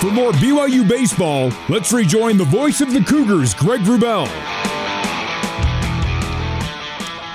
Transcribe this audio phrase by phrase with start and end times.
[0.00, 4.22] For more BYU baseball, let's rejoin the voice of the Cougars, Greg Wrubell.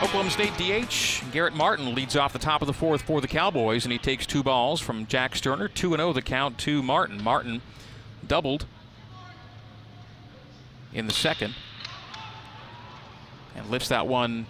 [0.02, 3.86] Oklahoma State DH Garrett Martin leads off the top of the fourth for the Cowboys,
[3.86, 5.68] and he takes two balls from Jack Sterner.
[5.68, 7.24] 2 0 the count to Martin.
[7.24, 7.62] Martin
[8.26, 8.66] doubled
[10.92, 11.54] in the second
[13.56, 14.48] and lifts that one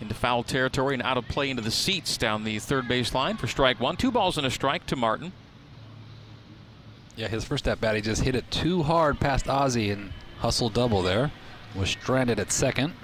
[0.00, 3.36] into foul territory and out of play into the seats down the third base line
[3.36, 3.96] for strike one.
[3.96, 5.32] Two balls and a strike to Martin.
[7.16, 10.68] Yeah, his first at bat, he just hit it too hard past Ozzie and hustle
[10.70, 11.30] double there.
[11.74, 12.94] Was stranded at second.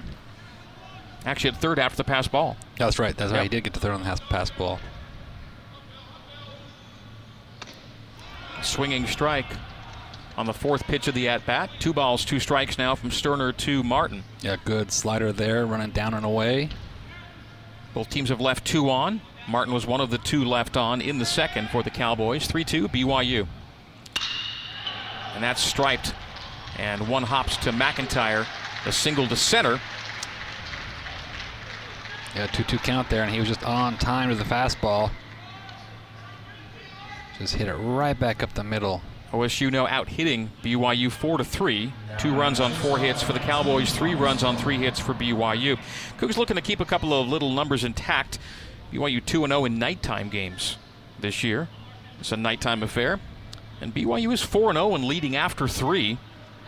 [1.25, 2.55] Actually, at third after the pass ball.
[2.77, 3.15] That's right.
[3.15, 3.43] That's right.
[3.43, 4.79] He did get to third on the pass- pass ball.
[8.61, 9.45] Swinging strike
[10.37, 11.69] on the fourth pitch of the at bat.
[11.79, 14.23] Two balls, two strikes now from Sterner to Martin.
[14.41, 16.69] Yeah, good slider there, running down and away.
[17.93, 19.21] Both teams have left two on.
[19.47, 22.45] Martin was one of the two left on in the second for the Cowboys.
[22.47, 23.47] 3 2 BYU.
[25.33, 26.13] And that's striped.
[26.77, 28.45] And one hops to McIntyre.
[28.85, 29.79] A single to center.
[32.35, 35.11] Yeah, 2 2 count there, and he was just on time to the fastball.
[37.37, 39.01] Just hit it right back up the middle.
[39.31, 41.93] OSU now out hitting BYU 4 to 3.
[42.17, 45.77] Two runs on four hits for the Cowboys, three runs on three hits for BYU.
[46.17, 48.39] Cougs looking to keep a couple of little numbers intact.
[48.91, 50.77] BYU 2 0 in nighttime games
[51.19, 51.69] this year.
[52.19, 53.19] It's a nighttime affair.
[53.81, 56.17] And BYU is 4 0 and leading after three.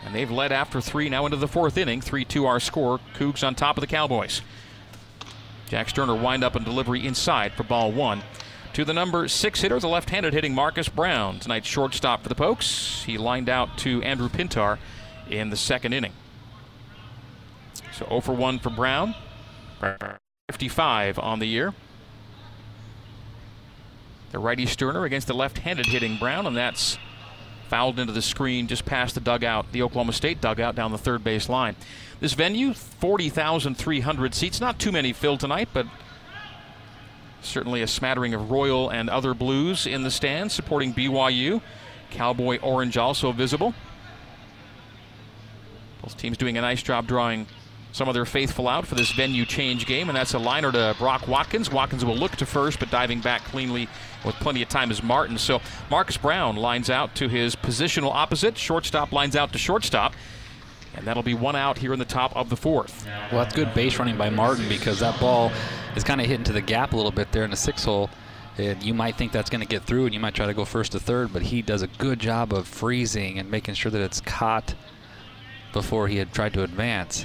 [0.04, 2.00] And they've led after three now into the fourth inning.
[2.00, 3.00] 3 2 our score.
[3.14, 4.42] Cougs on top of the Cowboys.
[5.68, 8.22] Jack Sterner wind up and delivery inside for ball one.
[8.74, 11.38] To the number six hitter, the left handed hitting Marcus Brown.
[11.38, 13.02] Tonight's shortstop for the Pokes.
[13.04, 14.78] He lined out to Andrew Pintar
[15.28, 16.12] in the second inning.
[17.92, 19.14] So 0 for 1 for Brown.
[20.48, 21.74] 55 on the year.
[24.32, 26.98] The righty Sterner against the left handed hitting Brown, and that's
[27.68, 31.22] fouled into the screen just past the dugout, the Oklahoma State dugout down the third
[31.22, 31.76] base line.
[32.20, 34.60] This venue, 40,300 seats.
[34.60, 35.86] Not too many filled tonight, but
[37.42, 41.60] certainly a smattering of Royal and other blues in the stands supporting BYU.
[42.10, 43.74] Cowboy Orange also visible.
[46.02, 47.46] Both teams doing a nice job drawing
[47.92, 50.94] some of their faithful out for this venue change game, and that's a liner to
[50.98, 51.70] Brock Watkins.
[51.70, 53.88] Watkins will look to first, but diving back cleanly
[54.24, 55.38] with plenty of time is Martin.
[55.38, 55.60] So
[55.90, 58.56] Marcus Brown lines out to his positional opposite.
[58.56, 60.14] Shortstop lines out to shortstop.
[60.94, 63.06] And that'll be one out here in the top of the fourth.
[63.30, 65.50] Well, that's good base running by Martin because that ball
[65.96, 68.10] is kind of hitting to the gap a little bit there in the six hole.
[68.58, 70.66] And you might think that's going to get through, and you might try to go
[70.66, 74.02] first to third, but he does a good job of freezing and making sure that
[74.02, 74.74] it's caught
[75.72, 77.24] before he had tried to advance.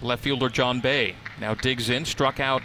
[0.00, 2.62] Left fielder John Bay now digs in, struck out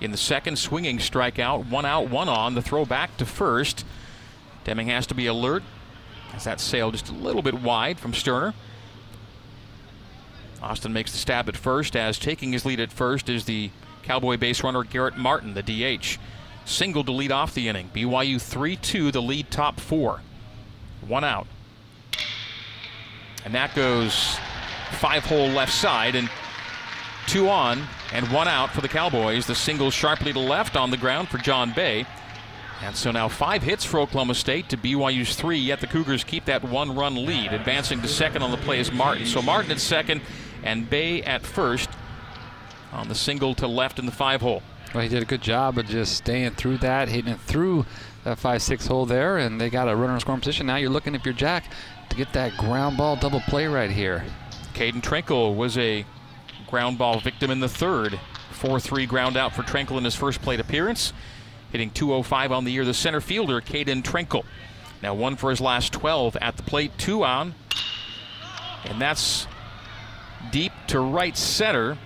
[0.00, 2.54] in the second, swinging strikeout, one out, one on.
[2.54, 3.84] The throw back to first.
[4.64, 5.62] Deming has to be alert
[6.34, 8.54] as that sail just a little bit wide from Sterner.
[10.62, 13.70] Austin makes the stab at first as taking his lead at first is the
[14.02, 16.18] Cowboy base runner Garrett Martin, the DH.
[16.64, 17.90] Single to lead off the inning.
[17.94, 20.20] BYU 3 2, the lead top four.
[21.06, 21.46] One out.
[23.44, 24.38] And that goes
[24.92, 26.28] five hole left side and
[27.28, 29.46] two on and one out for the Cowboys.
[29.46, 32.06] The single sharply to left on the ground for John Bay.
[32.82, 36.46] And so now five hits for Oklahoma State to BYU's three, yet the Cougars keep
[36.46, 37.52] that one run lead.
[37.52, 39.26] Advancing to second on the play is Martin.
[39.26, 40.22] So Martin at second
[40.62, 41.90] and Bay at first
[42.92, 44.62] on the single to left in the five hole.
[44.94, 47.84] Well, he did a good job of just staying through that, hitting it through
[48.24, 50.66] that 5 6 hole there, and they got a runner in scoring position.
[50.66, 51.70] Now you're looking, if you're Jack,
[52.08, 54.24] to get that ground ball double play right here.
[54.72, 56.06] Caden Trinkle was a
[56.68, 58.18] ground ball victim in the third.
[58.52, 61.12] 4 3 ground out for Trinkle in his first plate appearance.
[61.72, 64.44] Hitting 205 on the year, the center fielder, Caden Trinkle.
[65.02, 67.54] Now one for his last 12 at the plate, two on.
[68.84, 69.46] And that's
[70.50, 71.98] deep to right center.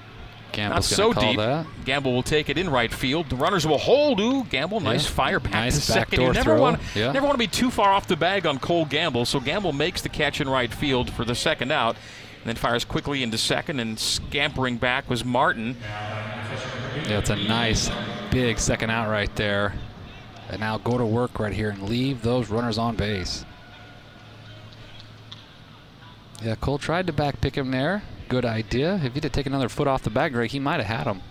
[0.52, 1.38] Gamble's Not so deep.
[1.38, 1.64] that.
[1.86, 3.30] Gamble will take it in right field.
[3.30, 4.20] The runners will hold.
[4.20, 5.10] Ooh, Gamble, nice Yeah.
[5.12, 6.20] fire back Nice to second.
[6.20, 7.10] You never want, Yeah.
[7.12, 9.24] never want to be too far off the bag on Cole Gamble.
[9.24, 11.96] So Gamble makes the catch in right field for the second out,
[12.42, 13.78] and then fires quickly into second.
[13.78, 15.76] And scampering back was Martin.
[17.08, 17.88] Yeah, it's a nice
[18.32, 19.74] big second out right there.
[20.50, 23.44] And now go to work right here and leave those runners on base.
[26.42, 28.02] Yeah, Cole tried to back pick him there.
[28.28, 29.00] Good idea.
[29.04, 31.22] If he'd have taken another foot off the bag Greg, he might have had him.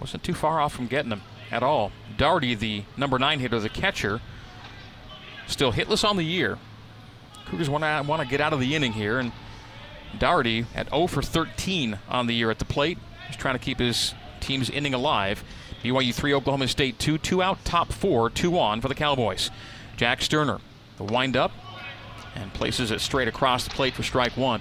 [0.00, 1.20] Wasn't too far off from getting him
[1.50, 1.92] at all.
[2.16, 4.22] Doherty, the number nine hitter, the catcher,
[5.46, 6.58] still hitless on the year.
[7.46, 9.32] Cougars want to want to get out of the inning here, and
[10.18, 12.98] Doherty at 0 for 13 on the year at the plate.
[13.26, 15.44] He's trying to keep his team's inning alive.
[15.82, 19.50] BYU 3, Oklahoma State 2, two out, top four, two on for the Cowboys.
[19.96, 20.60] Jack Sterner
[20.96, 21.52] The windup
[22.34, 24.60] and places it straight across the plate for strike one.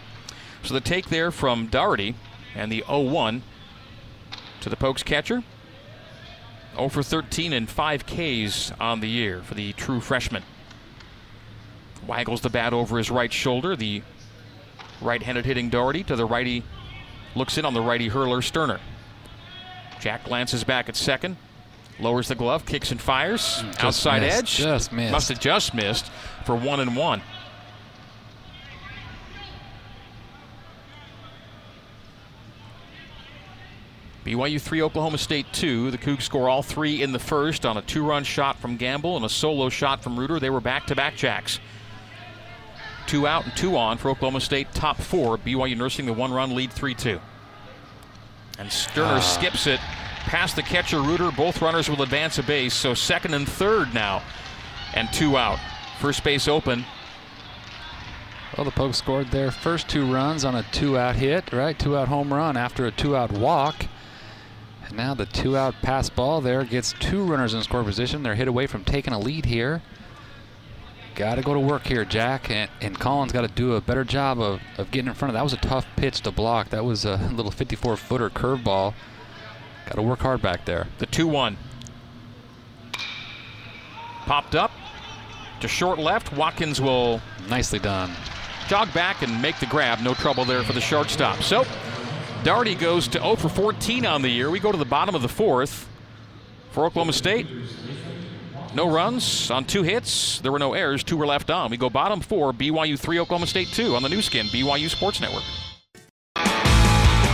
[0.63, 2.15] So the take there from Doherty
[2.56, 3.44] and the 0 1
[4.61, 5.44] to the Pokes catcher.
[6.75, 10.44] 0 for 13 and 5 Ks on the year for the true freshman.
[12.06, 13.75] Waggles the bat over his right shoulder.
[13.75, 14.03] The
[15.03, 16.63] right handed hitting Doherty to the righty,
[17.35, 18.79] looks in on the righty hurler Sterner.
[20.00, 21.38] Jack glances back at second,
[22.00, 23.41] lowers the glove, kicks and fires.
[23.41, 24.57] Mm, Just Outside missed, edge.
[24.57, 25.11] just missed.
[25.11, 26.11] Must have just missed
[26.45, 27.21] for one and one.
[34.25, 35.91] BYU 3, Oklahoma State 2.
[35.91, 39.17] The Cougs score all three in the first on a two run shot from Gamble
[39.17, 40.39] and a solo shot from Reuter.
[40.39, 41.59] They were back to back jacks.
[43.07, 45.38] Two out and two on for Oklahoma State, top four.
[45.38, 47.19] BYU nursing the one run lead 3 2.
[48.59, 49.19] And Sterner ah.
[49.19, 49.79] skips it
[50.25, 51.31] past the catcher Reuter.
[51.31, 54.23] Both runners will advance a base, so second and third now,
[54.94, 55.59] and two out.
[56.00, 56.85] First base open.
[58.57, 61.77] Well, the Pokes scored their first two runs on a two-out hit, right?
[61.77, 63.88] Two-out home run after a two-out walk.
[64.85, 68.21] And now the two-out pass ball there gets two runners in score position.
[68.21, 69.81] They're hit away from taking a lead here.
[71.15, 72.50] Got to go to work here, Jack.
[72.50, 75.33] And, and Collins got to do a better job of, of getting in front of
[75.33, 75.44] that.
[75.44, 76.69] was a tough pitch to block.
[76.69, 78.94] That was a little 54-footer curveball.
[79.86, 80.88] Got to work hard back there.
[80.98, 81.57] The 2 1.
[84.25, 84.71] Popped up
[85.60, 86.33] to short left.
[86.33, 88.12] Watkins will Nicely done.
[88.68, 90.00] jog back and make the grab.
[90.00, 91.44] No trouble there for the shortstop.
[91.44, 91.66] So,
[92.44, 94.50] Doherty goes to 0 for 14 on the year.
[94.50, 95.88] We go to the bottom of the fourth
[96.71, 97.48] for Oklahoma State.
[98.75, 100.39] No runs on two hits.
[100.39, 101.03] There were no errors.
[101.03, 101.69] Two were left on.
[101.69, 105.21] We go bottom four, BYU 3, Oklahoma State 2 on the Nu Skin, BYU Sports
[105.21, 105.43] Network.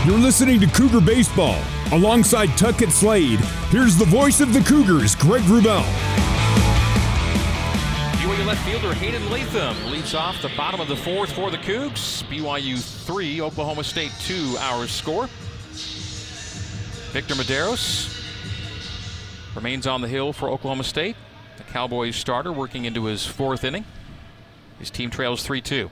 [0.05, 1.57] You're listening to Cougar Baseball.
[1.93, 3.39] Alongside Tuckett Slade,
[3.69, 5.83] here's the voice of the Cougars, Greg Wrubell.
[8.17, 12.21] BYU left fielder Hayden Latham leads off the bottom of the fourth for the Cougs.
[12.23, 15.27] BYU 3, Oklahoma State 2, our score.
[17.11, 18.15] Victor Mederos
[19.55, 21.15] remains on the hill for Oklahoma State.
[21.71, 23.85] Cowboys starter working into his fourth inning.
[24.79, 25.89] His team trails 3 2.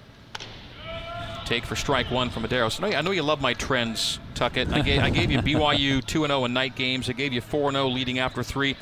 [1.46, 2.82] Take for strike one from Mederos.
[2.82, 4.70] I know, I know you love my trends, Tuckett.
[4.74, 7.10] I gave, I gave you BYU 2 0 in night games.
[7.10, 8.74] I gave you 4 0 leading after three.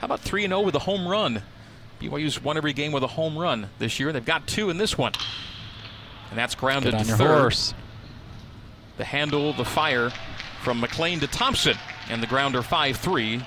[0.00, 1.42] How about 3 0 with a home run?
[2.00, 4.12] BYU's won every game with a home run this year.
[4.12, 5.12] They've got two in this one.
[6.30, 7.40] And that's grounded Get on to your third.
[7.40, 7.74] horse.
[8.98, 10.10] The handle, the fire
[10.62, 11.76] from McLean to Thompson.
[12.08, 13.42] And the grounder 5 3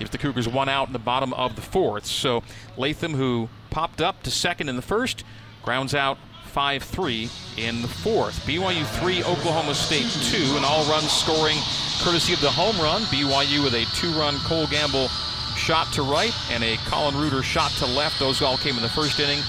[0.00, 2.06] gives the Cougars one out in the bottom of the fourth.
[2.06, 2.42] So
[2.76, 5.22] Latham, who popped up to second in the first,
[5.62, 8.34] grounds out 5 3 in the fourth.
[8.44, 11.56] BYU 3, Oklahoma State 2, and all runs scoring
[12.02, 13.02] courtesy of the home run.
[13.02, 15.08] BYU with a two run Cole Gamble
[15.56, 18.18] shot to right and a Colin Reuter shot to left.
[18.18, 19.42] Those all came in the first inning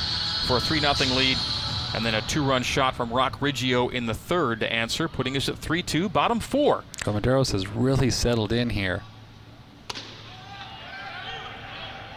[0.48, 1.38] for a 3 0 lead.
[1.96, 5.36] And then a two run shot from Roc Riggio in the third to answer, putting
[5.36, 6.84] us at 3 2, bottom four.
[6.98, 9.02] Comaderos has really settled in here.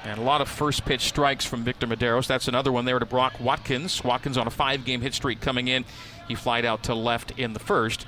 [0.05, 2.27] And a lot of first pitch strikes from Victor Mederos.
[2.27, 4.05] That's another one there to Brock Watkins.
[4.05, 5.85] Watkins on a five game hit streak coming in.
[6.29, 8.07] He flied out to left in the first.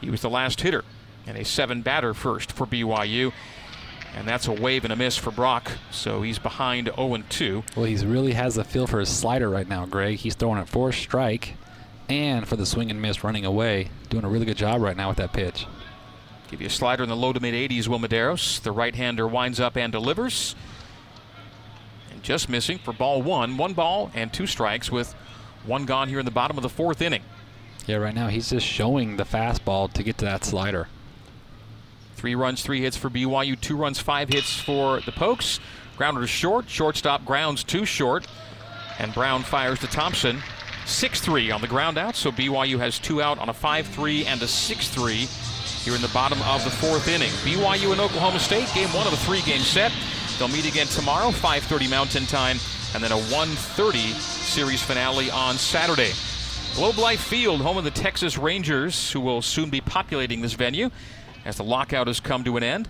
[0.00, 0.84] He was the last hitter
[1.26, 3.32] and a seven batter first for BYU.
[4.14, 5.72] And that's a wave and a miss for Brock.
[5.90, 7.64] So he's behind 0 2.
[7.76, 10.18] Well, he really has the feel for his slider right now, Greg.
[10.18, 11.54] He's throwing it for a strike
[12.10, 13.88] and for the swing and miss running away.
[14.10, 15.66] Doing a really good job right now with that pitch.
[16.50, 18.60] Give you a slider in the low to mid 80s, Will Mederos.
[18.60, 20.54] The right hander winds up and delivers.
[22.22, 23.56] Just missing for ball one.
[23.56, 25.14] One ball and two strikes with
[25.66, 27.22] one gone here in the bottom of the fourth inning.
[27.86, 30.88] Yeah, right now he's just showing the fastball to get to that slider.
[32.14, 35.58] Three runs, three hits for BYU, two runs, five hits for the Pokes.
[35.96, 38.26] Grounder short, shortstop grounds too short,
[38.98, 40.40] and Brown fires to Thompson.
[40.84, 44.26] 6 3 on the ground out, so BYU has two out on a 5 3
[44.26, 45.28] and a 6 3
[45.84, 47.30] here in the bottom of the fourth inning.
[47.42, 49.92] BYU and Oklahoma State, game one of a three game set.
[50.38, 52.58] They'll meet again tomorrow, 5.30 Mountain Time,
[52.94, 56.12] and then a 1.30 series finale on Saturday.
[56.74, 60.90] Globe Life Field, home of the Texas Rangers, who will soon be populating this venue
[61.44, 62.88] as the lockout has come to an end.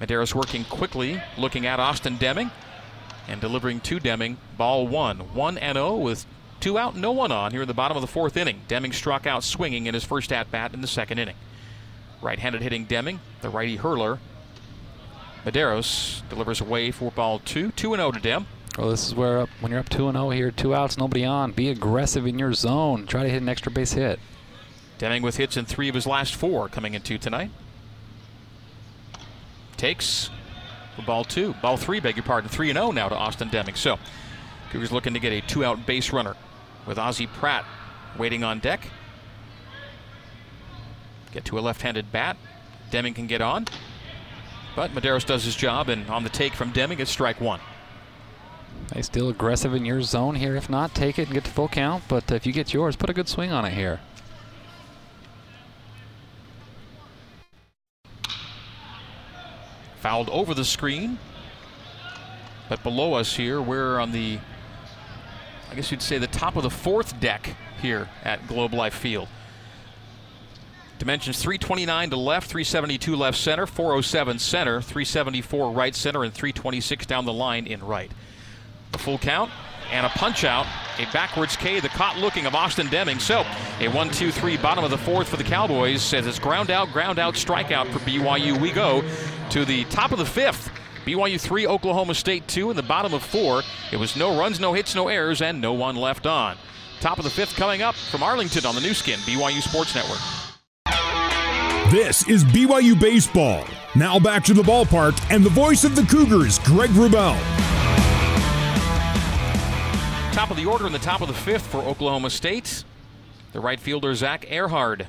[0.00, 2.50] Mederos working quickly, looking at Austin Deming,
[3.28, 4.38] and delivering to Deming.
[4.56, 5.18] Ball one.
[5.34, 6.24] 1 and 0 with
[6.60, 8.62] two out, no one on here in the bottom of the fourth inning.
[8.68, 11.36] Deming struck out swinging in his first at bat in the second inning.
[12.22, 14.18] Right handed hitting Deming, the righty hurler.
[15.44, 17.70] Mederos delivers away for ball two.
[17.72, 18.46] 2 and 0 to Dem.
[18.78, 21.52] Well, this is where up, when you're up 2 0 here, two outs, nobody on.
[21.52, 23.06] Be aggressive in your zone.
[23.06, 24.20] Try to hit an extra base hit.
[24.98, 27.50] Deming with hits in three of his last four coming into tonight.
[29.76, 30.30] Takes
[30.94, 31.54] for ball two.
[31.62, 32.50] Ball three, beg your pardon.
[32.50, 33.74] 3 and 0 now to Austin Deming.
[33.74, 33.98] So
[34.70, 36.36] Cougars looking to get a two out base runner
[36.86, 37.64] with Ozzie Pratt
[38.18, 38.88] waiting on deck.
[41.32, 42.36] Get to a left handed bat.
[42.90, 43.66] Deming can get on.
[44.76, 47.60] But Mederos does his job, and on the take from Deming, it's strike one.
[48.94, 50.56] They still aggressive in your zone here.
[50.56, 52.04] If not, take it and get to full count.
[52.08, 54.00] But if you get yours, put a good swing on it here.
[60.00, 61.18] Fouled over the screen.
[62.68, 64.38] But below us here, we're on the,
[65.70, 69.28] I guess you'd say, the top of the fourth deck here at Globe Life Field.
[71.00, 77.24] Dimensions 329 to left, 372 left center, 407 center, 374 right center, and 326 down
[77.24, 78.10] the line in right.
[78.92, 79.50] A full count
[79.90, 80.66] and a punch out.
[80.98, 83.18] A backwards K, the caught looking of Austin Deming.
[83.18, 83.46] So
[83.80, 86.92] a 1 2 3 bottom of the fourth for the Cowboys says it's ground out,
[86.92, 88.60] ground out, strikeout for BYU.
[88.60, 89.02] We go
[89.48, 90.70] to the top of the fifth.
[91.06, 93.62] BYU 3, Oklahoma State 2 in the bottom of four.
[93.90, 96.58] It was no runs, no hits, no errors, and no one left on.
[97.00, 100.20] Top of the fifth coming up from Arlington on the Nu Skin, BYU Sports Network.
[101.90, 103.64] This is BYU Baseball.
[103.96, 107.36] Now back to the ballpark and the voice of the Cougars, Greg Wrubell.
[110.32, 112.84] Top of the order in the top of the fifth for Oklahoma State.
[113.52, 115.08] The right fielder, Zach Ehrhard,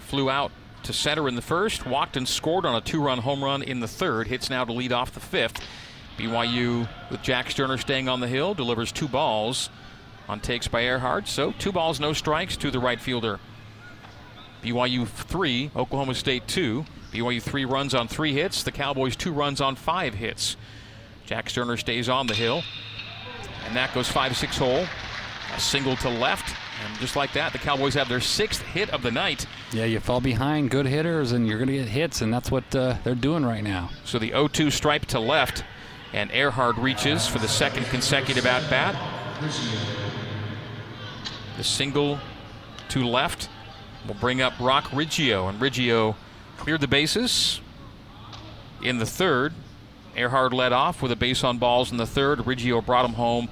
[0.00, 0.50] flew out
[0.82, 3.78] to center in the first, walked and scored on a two run home run in
[3.78, 4.26] the third.
[4.26, 5.64] Hits now to lead off the fifth.
[6.18, 9.70] BYU, with Jack Sterner staying on the hill, delivers two balls
[10.28, 11.28] on takes by Ehrhard.
[11.28, 13.38] So two balls, no strikes to the right fielder.
[14.62, 16.84] BYU three, Oklahoma State two.
[17.12, 18.62] BYU three runs on three hits.
[18.62, 20.56] The Cowboys two runs on five hits.
[21.26, 22.62] Jack Sterner stays on the hill.
[23.66, 24.84] And that goes 5 6 hole.
[25.54, 26.56] A single to left.
[26.84, 29.46] And just like that, the Cowboys have their sixth hit of the night.
[29.72, 32.74] Yeah, you fall behind good hitters and you're going to get hits, and that's what
[32.74, 33.90] uh, they're doing right now.
[34.04, 35.62] So the 0 2 stripe to left.
[36.12, 38.96] And Ehrhard reaches for the second consecutive at bat.
[41.56, 42.18] The single
[42.88, 43.48] to left
[44.06, 45.48] will bring up Roc Riggio.
[45.48, 46.16] And Riggio
[46.58, 47.60] cleared the bases
[48.82, 49.52] in the third.
[50.16, 52.40] Ehrhard led off with a base on balls in the third.
[52.40, 53.48] Riggio brought him home.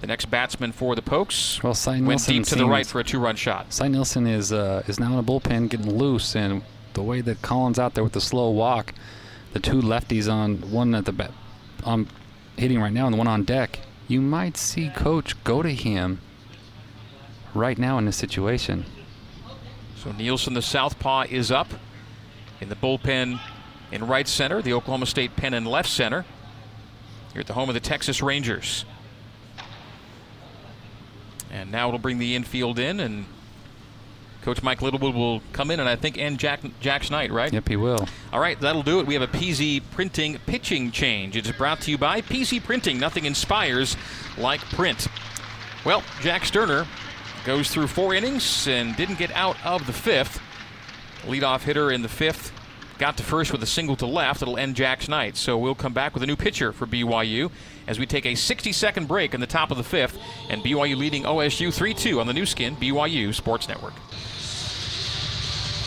[0.00, 3.00] The next batsman for the Pokes well, Cy went Nielsen deep to the right for
[3.00, 3.70] a two-run shot.
[3.70, 6.62] Cy Nielsen is uh, is now in a bullpen getting loose, and
[6.94, 8.94] the way that Collins out there with the slow walk,
[9.52, 11.32] the two lefties on one at the bat,
[11.84, 12.08] on
[12.56, 16.20] hitting right now, and the one on deck, you might see Coach go to him
[17.54, 18.86] right now in this situation.
[20.02, 21.68] So Nielsen, the southpaw, is up
[22.62, 23.38] in the bullpen
[23.92, 24.62] in right center.
[24.62, 26.24] The Oklahoma State pen in left center.
[27.34, 28.86] Here at the home of the Texas Rangers.
[31.52, 33.26] And now it'll bring the infield in, and
[34.40, 37.52] Coach Mike Littlewood will come in and I think end Jack Jack's night, right?
[37.52, 38.08] Yep, he will.
[38.32, 39.06] All right, that'll do it.
[39.06, 41.36] We have a PZ Printing pitching change.
[41.36, 42.98] It's brought to you by PZ Printing.
[42.98, 43.98] Nothing inspires
[44.38, 45.08] like print.
[45.84, 46.86] Well, Jack Sterner
[47.44, 50.40] goes through four innings and didn't get out of the fifth.
[51.22, 52.52] Leadoff hitter in the fifth
[53.00, 54.42] got to first with a single to left.
[54.42, 55.34] It'll end Jack's night.
[55.36, 57.50] So we'll come back with a new pitcher for BYU
[57.88, 60.18] as we take a 60 second break in the top of the fifth.
[60.50, 63.94] And BYU leading OSU 3 2 on the Nu Skin, BYU Sports Network.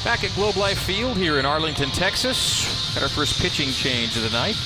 [0.04, 2.94] Back at Globe Life Field here in Arlington, Texas.
[2.96, 4.58] Got our first pitching change of the night.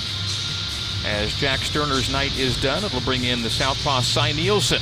[1.06, 4.82] As Jack Sterner's night is done, it'll bring in the Southpaw Cy Nielsen.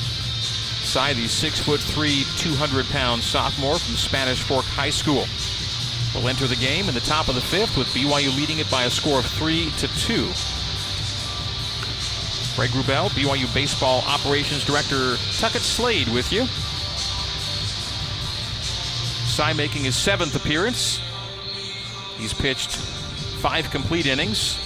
[0.96, 5.26] Cy, the six foot three, 200 pound sophomore from Spanish Fork High School
[6.16, 8.84] will enter the game in the top of the fifth with BYU leading it by
[8.84, 10.24] a score of three to two.
[12.56, 16.46] Greg Wrubell, BYU Baseball Operations Director Tuckett Slade with you.
[19.28, 21.02] Cy making his seventh appearance.
[22.18, 22.78] He's pitched
[23.42, 24.58] five complete innings,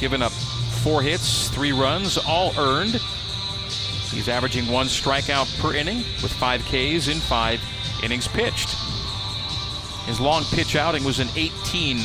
[0.00, 3.02] given up four hits, three runs, all earned.
[4.10, 7.60] He's averaging one strikeout per inning with five Ks in five
[8.02, 8.76] innings pitched.
[10.06, 11.98] His long pitch outing was an 18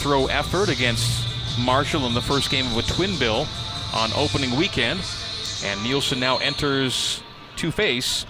[0.00, 1.26] throw effort against
[1.58, 3.46] Marshall in the first game of a twin bill
[3.94, 5.00] on opening weekend.
[5.64, 7.22] And Nielsen now enters
[7.56, 8.24] to face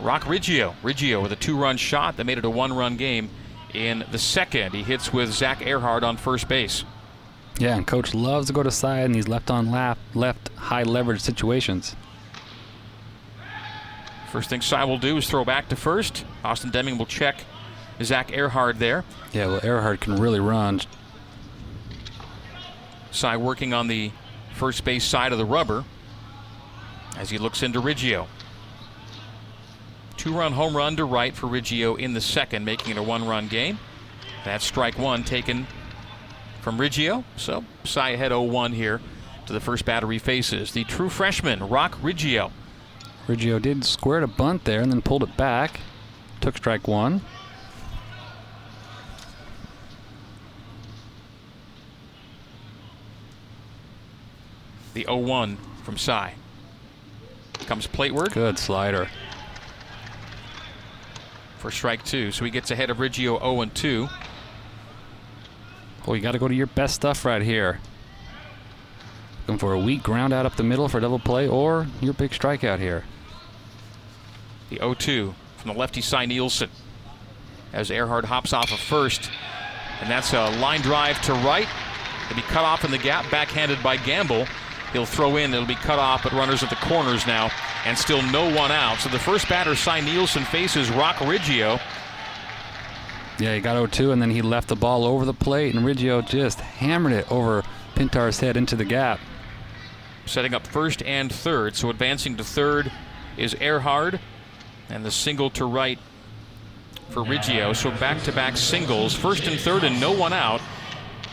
[0.00, 0.74] Roc Riggio.
[0.82, 3.30] Riggio with a two run shot that made it a one run game
[3.74, 4.74] in the second.
[4.74, 6.84] He hits with Zach Ehrhard on first base.
[7.58, 10.82] Yeah, and coach loves to go to Cy in these left on left, left high
[10.82, 11.96] leverage situations.
[14.30, 16.24] First thing Cy will do is throw back to first.
[16.44, 17.44] Austin Deming will check
[18.02, 19.04] Zach Ehrhard there.
[19.32, 20.82] Yeah, well, Ehrhard can really run.
[23.10, 24.10] Cy working on the
[24.52, 25.84] first base side of the rubber
[27.16, 28.26] as he looks into Riggio.
[30.18, 33.26] Two run home run to right for Riggio in the second, making it a one
[33.26, 33.78] run game.
[34.44, 35.66] That's strike one taken
[36.66, 37.22] from Riggio.
[37.36, 39.00] So Cy ahead 0 1 here
[39.46, 40.72] to the first battery faces.
[40.72, 42.50] The true freshman, Roc Riggio.
[43.28, 45.78] Riggio did square a bunt there and then pulled it back.
[46.40, 47.20] Took strike one.
[54.94, 56.34] The 0 1 from Cy.
[57.68, 59.08] Comes plateward Good slider.
[61.58, 62.32] for strike two.
[62.32, 63.70] So he gets ahead of Riggio 0
[66.06, 66.10] and 2.
[66.10, 67.80] Oh, you got to go to your best stuff right here.
[69.46, 72.32] Looking for a weak ground out up the middle for double play or your big
[72.32, 73.04] strikeout here.
[74.70, 76.70] The 0 2 from the lefty Cy Nielsen.
[77.72, 79.30] As Ehrhard hops off of first.
[80.00, 81.68] And that's a line drive to right.
[82.24, 84.46] It'll be cut off in the gap, backhanded by Gamble.
[84.92, 85.54] He'll throw in.
[85.54, 87.50] It'll be cut off, but runners at the corners now,
[87.84, 88.98] and still no one out.
[88.98, 91.80] So the first batter, Cy Nielsen, faces Roc Riggio.
[93.38, 96.26] Yeah, he got 0-2, and then he left the ball over the plate, and Riggio
[96.26, 97.64] just hammered it over
[97.94, 99.20] Pintar's head into the gap.
[100.26, 101.76] setting up first and third.
[101.76, 102.90] So advancing to third
[103.36, 104.20] is Ehrhard,
[104.88, 105.98] and the single to right
[107.10, 107.74] for Riggio.
[107.74, 110.60] So back to back singles, first and third, and no one out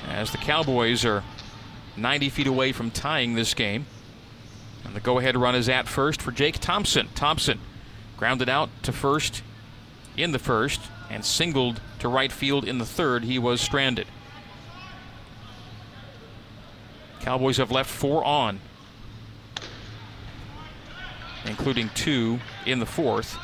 [0.07, 1.23] as the Cowboys are
[1.97, 3.85] 90 feet away from tying this game.
[4.83, 7.07] And the go ahead run is at first for Jake Thompson.
[7.15, 7.59] Thompson
[8.17, 9.41] grounded out to first
[10.17, 10.81] in the first
[11.13, 13.23] and singled to right field in the third.
[13.23, 14.07] He was stranded.
[17.19, 18.59] Cowboys have left four on,
[21.45, 23.37] including two in the fourth.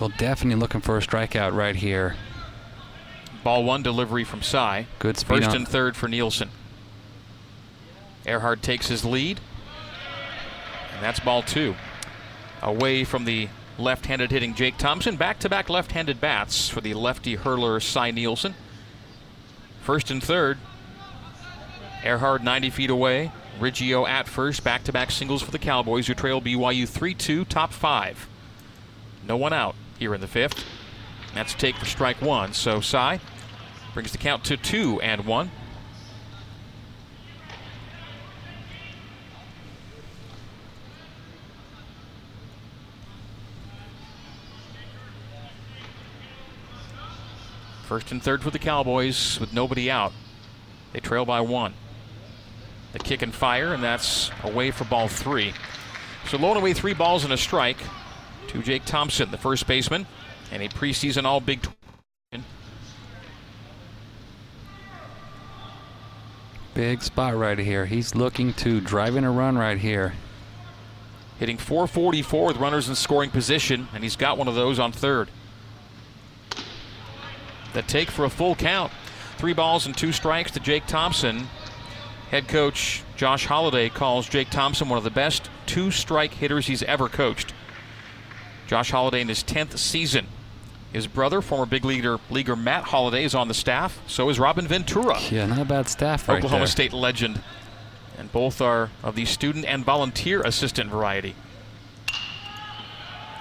[0.00, 2.16] Well, definitely looking for a strikeout right here.
[3.44, 4.86] Ball one delivery from Cy.
[4.98, 6.50] Good speed First on- and third for Nielsen.
[8.26, 9.40] Ehrhard takes his lead.
[10.94, 11.74] And that's ball two.
[12.62, 13.48] Away from the
[13.78, 15.16] left handed hitting Jake Thompson.
[15.16, 18.54] Back to back left handed bats for the lefty hurler Cy Nielsen.
[19.82, 20.58] First and third.
[22.02, 23.32] Ehrhard 90 feet away.
[23.58, 24.64] Riggio at first.
[24.64, 28.28] Back to back singles for the Cowboys who trail BYU 3 2, top five.
[29.26, 30.64] No one out here in the fifth.
[31.34, 32.52] That's take for strike one.
[32.52, 33.20] So Cy
[33.92, 35.50] brings the count to two and one.
[47.94, 50.12] First and third for the Cowboys with nobody out.
[50.92, 51.74] They trail by one.
[52.92, 55.54] The kick and fire, and that's away for ball three.
[56.26, 57.76] So low and away three balls and a strike
[58.48, 60.08] to Jake Thompson, the first baseman,
[60.50, 62.44] and a preseason All Big 12.
[66.74, 67.86] Big spot right here.
[67.86, 70.14] He's looking to drive in a run right here.
[71.38, 75.30] hitting 444 with runners in scoring position, and he's got one of those on third.
[77.74, 78.92] The take for a full count.
[79.36, 81.48] Three balls and two strikes to Jake Thompson.
[82.30, 86.82] Head coach Josh Holliday calls Jake Thompson one of the best two strike hitters he's
[86.84, 87.52] ever coached.
[88.66, 90.26] Josh Holliday in his 10th season.
[90.92, 94.00] His brother, former big leaguer, leaguer Matt Holliday, is on the staff.
[94.06, 95.18] So is Robin Ventura.
[95.30, 96.66] Yeah, not a bad staff right Oklahoma there.
[96.68, 97.42] State legend.
[98.16, 101.34] And both are of the student and volunteer assistant variety.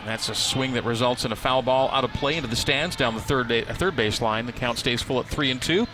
[0.04, 2.58] And that's a swing that results in a foul ball out of play into the
[2.58, 4.46] stands down the third ba- uh, third base line.
[4.46, 5.88] The count stays full at three and two.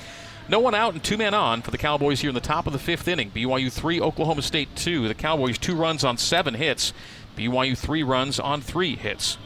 [0.48, 2.74] No one out and two men on for the Cowboys here in the top of
[2.74, 3.30] the fifth inning.
[3.30, 5.08] BYU three, Oklahoma State two.
[5.08, 6.92] The Cowboys two runs on seven hits.
[7.38, 9.38] BYU three runs on three hits.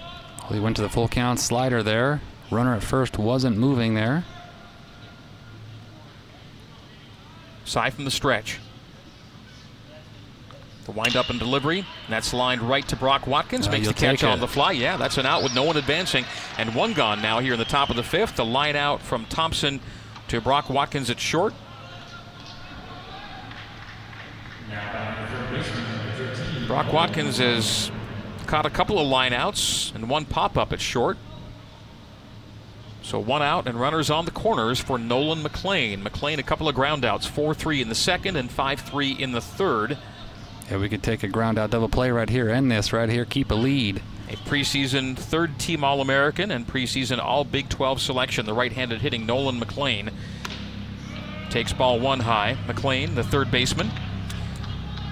[0.44, 2.22] Well, he went to the full count slider there.
[2.50, 4.24] Runner at first wasn't moving there.
[7.66, 8.60] Cy from the stretch.
[10.86, 11.80] The wind up and delivery.
[11.80, 13.68] And that's lined right to Brock Watkins.
[13.68, 14.74] Uh, makes the catch on the fly.
[14.74, 16.26] Yeah, that's an out with no one advancing.
[16.58, 18.36] And one gone now here in the top of the fifth.
[18.36, 19.80] The line out from Thompson
[20.28, 21.54] to Brock Watkins at short.
[26.68, 27.92] Brock Watkins has
[28.48, 31.18] caught a couple of line outs and one pop up at short.
[33.04, 36.02] So one out and runners on the corners for Nolan McLean.
[36.04, 39.98] McLean a couple of ground outs, 4-3 in the second and 5-3 in the third.
[40.70, 42.50] Yeah, we could take a ground out double play right here.
[42.50, 43.26] End this right here.
[43.26, 44.02] Keep a lead.
[44.30, 48.46] A preseason third team All American and preseason All Big 12 selection.
[48.46, 50.12] The right handed hitting Nolan McLean
[51.50, 52.58] takes ball one high.
[52.66, 53.88] McLean, the third baseman,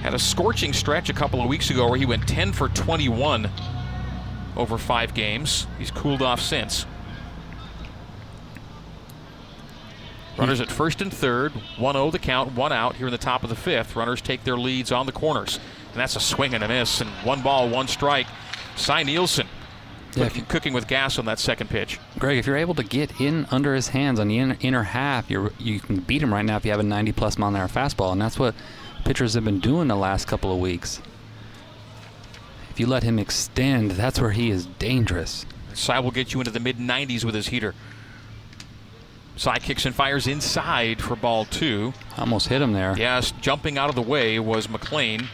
[0.02, 3.48] had a scorching stretch a couple of weeks ago where he went 10 for 21
[4.58, 5.68] over five games.
[5.78, 6.88] He's cooled off since.
[10.38, 13.44] Runners at first and third, 1 0 the count, one out here in the top
[13.44, 13.96] of the fifth.
[13.96, 15.60] Runners take their leads on the corners.
[15.92, 18.28] And that's a swing and a miss, and one ball, one strike.
[18.78, 19.48] Cy Nielsen
[20.16, 22.00] Yeah, cooking, you- cooking with gas on that second pitch.
[22.18, 25.30] Greg, if you're able to get in under his hands on the inner, inner half,
[25.30, 27.56] you're you can beat him right now if you have a 90 plus mile an
[27.58, 28.56] hour fastball, and that's what
[29.04, 31.02] pitchers have been doing the last couple of weeks.
[32.70, 35.46] If you let him extend, that's where he is dangerous.
[35.74, 37.76] Cy will get you into the mid 90s with his heater.
[39.36, 41.94] Cy kicks and fires inside for ball two.
[42.18, 42.96] Almost hit him there.
[42.98, 45.30] Yes, jumping out of the way was McLean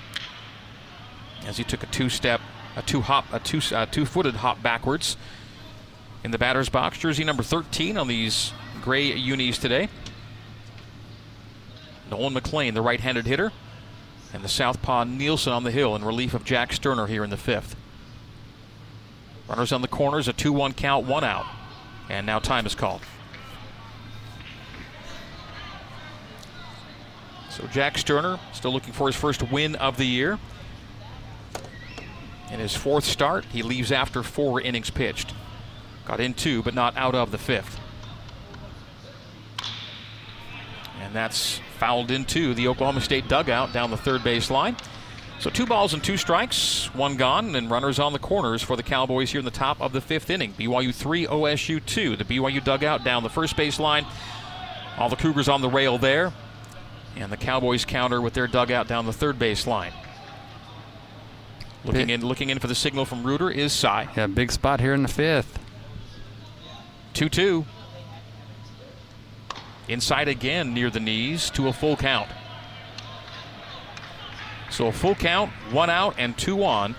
[1.46, 2.42] as he took a two-step,
[2.76, 5.18] a two-hop, a two, uh, two-footed hop backwards
[6.24, 6.98] in the batter's box.
[6.98, 9.90] Jersey number 13 on these gray unis today.
[12.10, 13.52] Nolan McLean, the right-handed hitter,
[14.34, 17.38] and the southpaw Nielsen on the hill in relief of Jack Sterner here in the
[17.38, 17.76] fifth.
[19.48, 21.46] Runners on the corners, a 2-1 count, one out,
[22.10, 23.02] and now time is called.
[27.58, 30.38] So Jack Sterner still looking for his first win of the year.
[32.52, 35.34] In his fourth start, he leaves after four innings pitched.
[36.06, 37.80] Got in two, but not out of the fifth.
[41.02, 44.78] And that's fouled into the Oklahoma State dugout down the third base line.
[45.40, 48.84] So two balls and two strikes, one gone, and runners on the corners for the
[48.84, 50.54] Cowboys here in the top of the fifth inning.
[50.54, 52.18] BYU 3, OSU 2.
[52.18, 54.06] The BYU dugout down the first base line.
[55.00, 56.32] All the Cougars on the rail there.
[57.20, 59.92] And the Cowboys counter with their dugout down the third base line.
[61.84, 64.10] Looking in, looking in for the signal from Reuter is Cy.
[64.16, 65.58] Yeah, big spot here in the fifth.
[67.14, 67.66] 2 2.
[69.88, 72.30] Inside again near the knees to a full count.
[74.70, 76.96] So a full count, one out, and two on.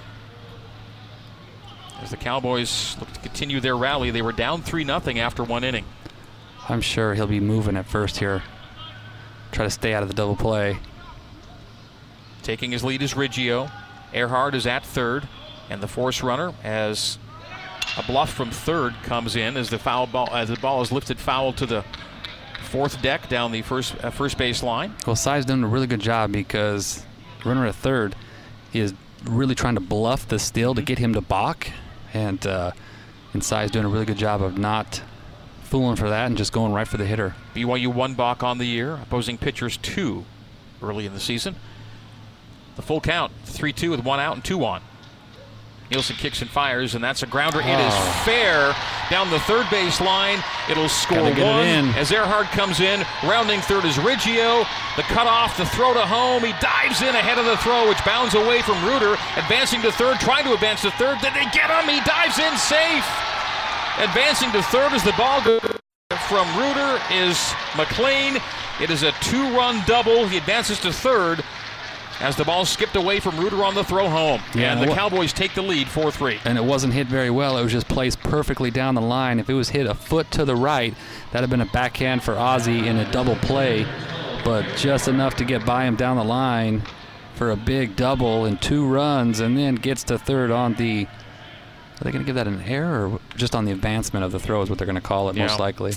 [2.00, 5.64] As the Cowboys look to continue their rally, they were down 3 0 after one
[5.64, 5.85] inning.
[6.68, 8.42] I'm sure he'll be moving at first here.
[9.52, 10.78] Try to stay out of the double play.
[12.42, 13.70] Taking his lead is Riggio.
[14.12, 15.28] Ehrhard is at third,
[15.68, 17.18] and the force runner as
[17.96, 21.18] a bluff from third comes in as the foul ball as the ball is lifted
[21.18, 21.84] foul to the
[22.62, 24.94] fourth deck down the first uh, first base line.
[25.06, 27.04] Well, Cy's doing a really good job because
[27.44, 28.14] runner at third
[28.72, 31.68] is really trying to bluff the steal to get him to balk,
[32.14, 32.72] and uh,
[33.32, 35.02] and Cy's doing a really good job of not
[35.68, 37.35] fooling for that and just going right for the hitter.
[37.54, 40.24] BYU one balk on the year, opposing pitchers two
[40.83, 41.54] early in the season.
[42.76, 44.81] The full count, 3 2 with one out and two on.
[45.90, 47.61] Nielsen kicks and fires, and that's a grounder.
[47.62, 48.22] It is Oh.
[48.24, 48.76] fair
[49.11, 50.44] down the third base line.
[50.68, 51.88] It'll score it one in.
[51.94, 53.07] as Ehrhard comes in.
[53.24, 54.66] Rounding third is Riggio.
[54.96, 56.44] The cutoff, the throw to home.
[56.44, 59.16] He dives in ahead of the throw, which bounds away from Reuter.
[59.37, 61.20] Advancing to third, trying to advance to third.
[61.22, 61.88] Did they get him?
[61.88, 63.04] He dives in safe.
[63.98, 65.61] Advancing to third as the ball goes
[66.29, 68.37] from Reuter is McLean.
[68.81, 70.27] It is a two-run double.
[70.27, 71.42] He advances to third
[72.20, 74.40] as the ball skipped away from Reuter on the throw home.
[74.55, 76.40] Yeah, and the Cowboys take the lead 4-3.
[76.44, 77.59] And it wasn't hit very well.
[77.59, 79.38] It was just placed perfectly down the line.
[79.38, 80.94] If it was hit a foot to the right,
[81.33, 83.87] that'd have been a backhand for Ozzie in a double play,
[84.44, 86.83] but just enough to get by him down the line
[87.35, 91.07] for a big double and two runs, and then gets to third on the.
[92.00, 94.38] Are they going to give that an error or just on the advancement of the
[94.38, 95.46] throw is what they're going to call it Yeah.
[95.46, 95.92] most likely.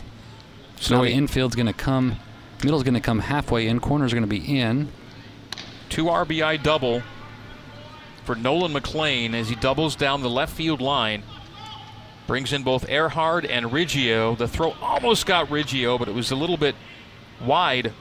[0.80, 2.18] So now the infield's going to come,
[2.64, 4.90] middle's going to come halfway in, corner's going to be in.
[5.90, 7.04] two RBI double
[8.26, 11.24] for Nolan McLean as he doubles down the left field line.
[12.28, 14.38] Brings in both Ehrhard and Riggio.
[14.38, 16.76] The throw almost got Riggio, but it was a little bit
[17.44, 17.92] wide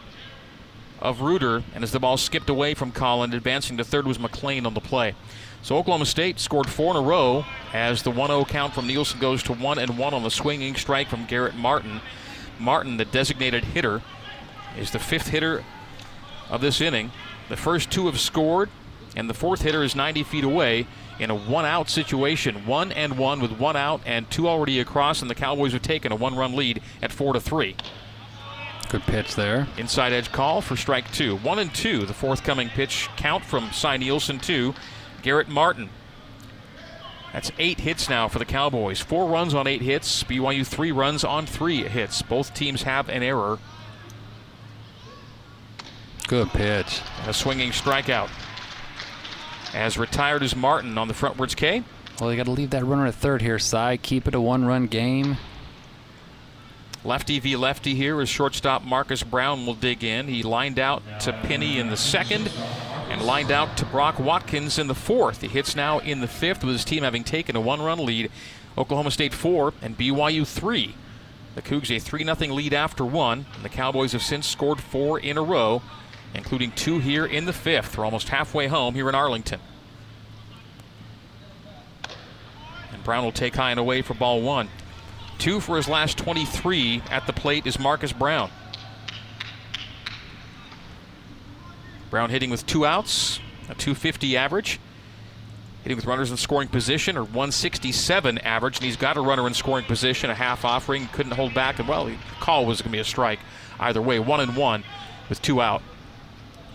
[1.01, 1.65] of Reuter.
[1.75, 4.81] And as the ball skipped away from Collin, advancing to third was McLean on the
[4.81, 5.15] play.
[5.63, 9.43] So Oklahoma State scored four in a row as the 1-0 count from Nielsen goes
[9.45, 12.01] to one and one on the swinging strike from Garrett Martin.
[12.59, 14.03] Martin, the designated hitter,
[14.79, 15.65] is the fifth hitter
[16.49, 17.11] of this inning.
[17.49, 18.71] The first two have scored,
[19.17, 20.87] and the fourth hitter is 90 feet away
[21.19, 22.67] in a one out situation.
[22.67, 26.11] One and one with one out and two already across, and the Cowboys have taken
[26.11, 27.77] a one run lead at four to three.
[28.89, 29.69] Good pitch there.
[29.77, 31.37] Inside edge call for strike two.
[31.39, 34.75] One and two, the forthcoming pitch count from Cy Nielsen to
[35.23, 35.91] Garrett Martin.
[37.33, 39.01] That's eight hits now for the Cowboys.
[39.01, 40.25] Four runs on eight hits.
[40.25, 42.23] BYU three runs on three hits.
[42.23, 43.59] Both teams have an error
[46.27, 47.01] Good pitch.
[47.21, 48.31] and a swinging strikeout.
[49.75, 51.85] As retired is Martin on the frontwards K.
[52.21, 53.97] Well, you got to leave that runner at third here, Cy.
[53.97, 55.37] Keep it a one-run game.
[57.03, 60.29] Lefty v lefty here as shortstop Marcus Brown will dig in.
[60.29, 62.53] He lined out to Penny in the second
[63.21, 65.41] lined out to Brock Watkins in the fourth.
[65.41, 68.31] He hits now in the fifth with his team having taken a one run lead.
[68.79, 70.95] Oklahoma State four and BYU three.
[71.55, 75.19] The Cougs a 3 0 lead after one, and the Cowboys have since scored four
[75.19, 75.83] in a row,
[76.33, 77.99] including two here in the fifth.
[77.99, 79.61] We're almost halfway home here in Arlington.
[82.93, 84.69] And Brown will take high and away for ball one.
[85.39, 88.51] Two for his last 23 at the plate is Marcus Brown.
[92.11, 94.81] Brown hitting with two outs, a 250 average.
[95.83, 99.55] Hitting with runners in scoring position, or 167 average, and he's got a runner in
[99.55, 102.97] scoring position, a half offering, couldn't hold back, and well, the call was going to
[102.97, 103.39] be a strike.
[103.79, 104.85] Either way, one and one
[105.31, 105.81] with two out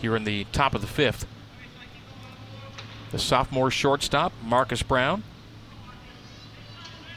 [0.02, 1.28] here in the top of the fifth.
[3.12, 5.24] The sophomore shortstop, Marcus Brown,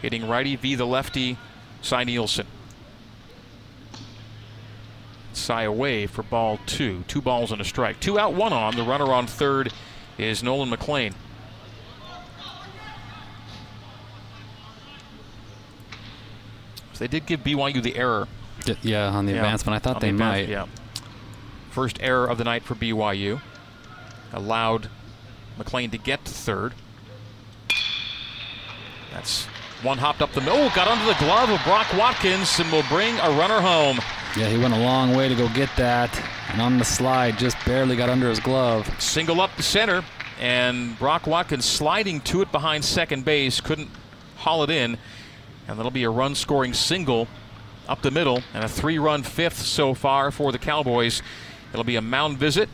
[0.03, 1.39] hitting righty v the lefty,
[1.81, 2.47] Cy Nielsen.
[5.39, 7.05] Cy away for ball two.
[7.09, 8.01] Two balls and a strike.
[8.01, 8.77] Two out, one on.
[8.77, 9.73] The runner on third
[10.19, 11.15] is Nolan McLean.
[16.93, 18.29] So they did give BYU the error.
[18.83, 19.77] Yeah, on the Yeah, advancement.
[19.77, 20.49] I thought on they the might.
[20.49, 20.67] Yeah.
[21.71, 23.41] First error of the night for BYU.
[24.33, 24.91] Allowed
[25.57, 26.75] McLean to get to third.
[29.13, 29.47] That's
[29.83, 30.59] one hopped up the middle.
[30.59, 33.99] Oh, got under the glove of Brock Watkins and will bring a runner home.
[34.39, 36.17] Yeah, he went a long way to go get that.
[36.53, 38.89] And on the slide, just barely got under his glove.
[39.03, 40.05] Single up the center,
[40.41, 43.61] and Brock Watkins sliding to it behind second base.
[43.61, 43.91] Couldn't
[44.37, 44.97] haul it in.
[45.67, 47.27] And that'll be a run scoring single
[47.89, 51.21] up the middle and a three run fifth so far for the Cowboys.
[51.73, 52.69] It'll be a mound visit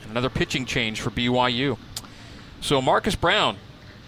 [0.00, 1.76] and another pitching change for BYU.
[2.62, 3.58] So Marcus Brown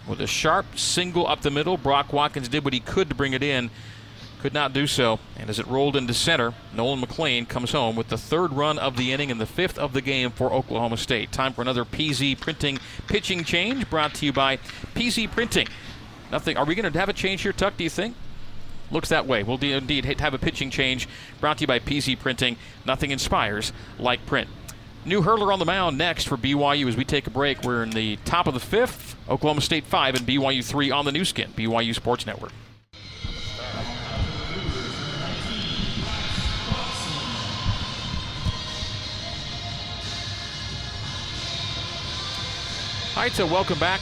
[0.07, 1.77] with a sharp single up the middle.
[1.77, 3.69] Brock Watkins did what he could to bring it in.
[4.43, 5.21] Could not do so.
[5.37, 8.97] And as it rolled into center, Nolan McLean comes home with the third run of
[8.97, 11.31] the inning and the fifth of the game for Oklahoma State.
[11.31, 12.77] Time for another PZ Printing
[13.07, 14.57] pitching change brought to you by
[14.95, 15.69] PZ Printing.
[16.29, 16.57] Nothing.
[16.57, 18.17] Are we going to have a change here, Tuck, do you think?
[18.91, 19.43] Looks that way.
[19.43, 21.07] We'll de- indeed have a pitching change
[21.39, 22.57] brought to you by PZ Printing.
[22.85, 24.49] Nothing inspires like print.
[25.05, 27.63] New hurler on the mound next for BYU as we take a break.
[27.63, 29.15] We're in the top of the fifth.
[29.29, 32.51] Oklahoma State 5 and BYU 3 on the Nu Skin, BYU Sports Network.
[43.15, 44.01] All right, so welcome back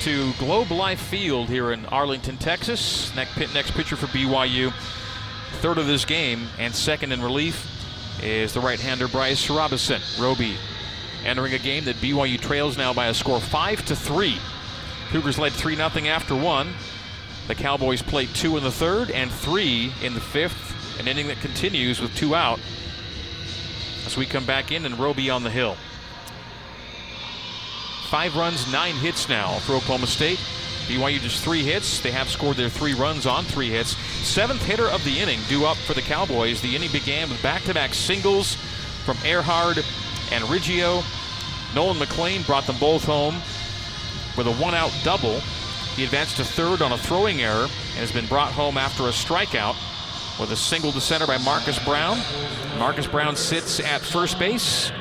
[0.00, 3.14] to Globe Life Field here in Arlington, Texas.
[3.14, 4.72] Next, next pitcher for BYU,
[5.60, 7.70] third of this game, and second in relief
[8.22, 10.00] is the right-hander Bryce Robison.
[10.18, 10.56] Roby
[11.22, 14.38] entering a game that BYU trails now by a score five to three.
[15.10, 16.72] Cougars led three 0 after one.
[17.48, 20.98] The Cowboys played two in the third and three in the fifth.
[20.98, 22.58] An inning that continues with two out.
[24.06, 25.76] As we come back in and Roby on the hill.
[28.08, 30.38] Five runs, nine hits now for Oklahoma State.
[30.86, 32.00] BYU just three hits.
[32.00, 33.96] They have scored their three runs on three hits.
[34.24, 36.60] Seventh hitter of the inning due up for the Cowboys.
[36.60, 38.54] The inning began with back-to-back singles
[39.04, 39.78] from Ehrhard
[40.30, 41.02] and Riggio.
[41.74, 43.34] Nolan McLean brought them both home
[44.36, 45.40] with a one-out double.
[45.96, 49.10] He advanced to third on a throwing error and has been brought home after a
[49.10, 49.74] strikeout
[50.38, 52.18] with a single to center by Marcus Brown.
[52.78, 54.92] Marcus Brown sits at first base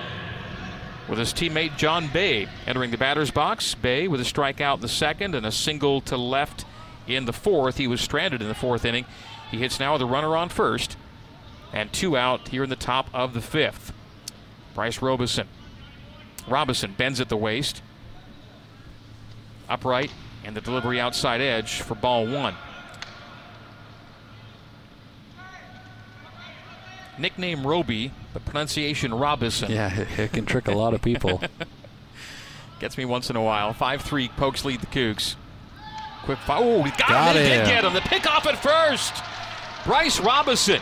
[1.08, 3.76] with his teammate John Bay entering the batter's box.
[3.76, 6.66] Bay with a strikeout in the second and a single to left
[7.08, 7.78] in the fourth.
[7.78, 9.06] He was stranded in the fourth inning.
[9.52, 10.98] He hits now with a runner on first
[11.74, 13.94] and two out here in the top of the fifth.
[14.74, 15.48] Bryce Robison.
[16.48, 17.82] Robison bends at the waist.
[19.68, 20.12] Upright
[20.44, 22.56] and the delivery outside edge for ball one.
[27.20, 29.72] Nickname Roby, but pronunciation Robison.
[29.72, 31.42] Yeah, it, it can trick a lot of people.
[32.80, 33.74] Gets me once in a while.
[33.74, 35.36] 5 3 pokes lead the Cougs.
[36.24, 36.60] Quick fire.
[36.62, 37.44] Oh, he got, Got him.
[37.44, 37.94] He did get him.
[37.94, 39.14] The pick off at first.
[39.86, 40.82] Bryce Robison.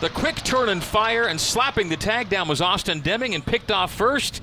[0.00, 3.70] The quick turn and fire and slapping the tag down was Austin Deming and picked
[3.70, 4.42] off first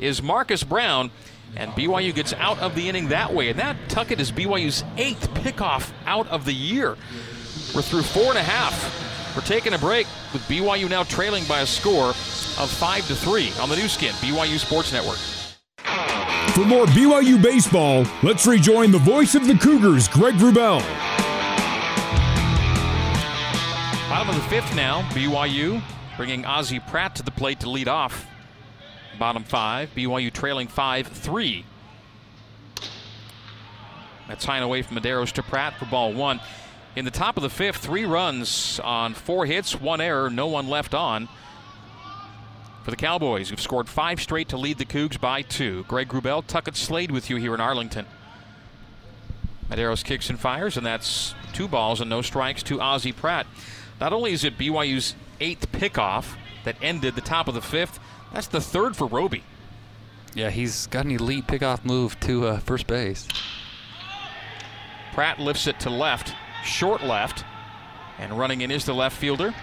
[0.00, 1.10] is Marcus Brown.
[1.54, 3.48] And BYU gets out of the inning that way.
[3.48, 6.96] And that Tuckett is BYU's eighth pickoff out of the year.
[7.74, 9.14] We're through four and a half.
[9.36, 13.52] We're taking a break with BYU now trailing by a score of five to three
[13.60, 15.18] on the Nu Skin, BYU Sports Network.
[16.54, 20.80] For more BYU baseball, let's rejoin the voice of the Cougars, Greg Wrubell.
[24.08, 25.82] Bottom of the fifth now, BYU
[26.16, 28.24] bringing Ozzie Pratt to the plate to lead off.
[29.18, 31.64] Bottom five, BYU trailing 5 3.
[34.28, 36.40] That's high and away from Mederos to Pratt for ball one.
[36.96, 40.66] In the top of the fifth, three runs on four hits, one error, no one
[40.66, 41.28] left on.
[42.84, 45.84] For the Cowboys, who've scored five straight to lead the Cougs by two.
[45.88, 48.06] Greg Wrubell, Tuckett Slade with you here in Arlington.
[49.68, 53.46] Mederos kicks and fires, and that's two balls and no strikes to Ozzie Pratt.
[54.00, 57.98] Not only is it BYU's eighth pickoff that ended the top of the fifth,
[58.32, 59.42] that's the third for Roby.
[60.34, 63.26] yeah, he's got an elite pickoff move to uh, first base.
[65.12, 66.34] Pratt lifts it to left,
[66.66, 67.44] short left,
[68.18, 69.54] and running in is the left fielder,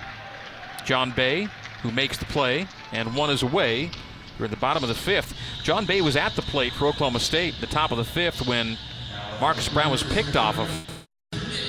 [0.85, 1.47] John Bay,
[1.81, 3.91] who makes the play, and one is away.
[4.37, 5.35] You're at the bottom of the fifth.
[5.63, 8.77] John Bay was at the plate for Oklahoma State, the top of the fifth, when
[9.39, 10.69] Marcus Brown was picked off of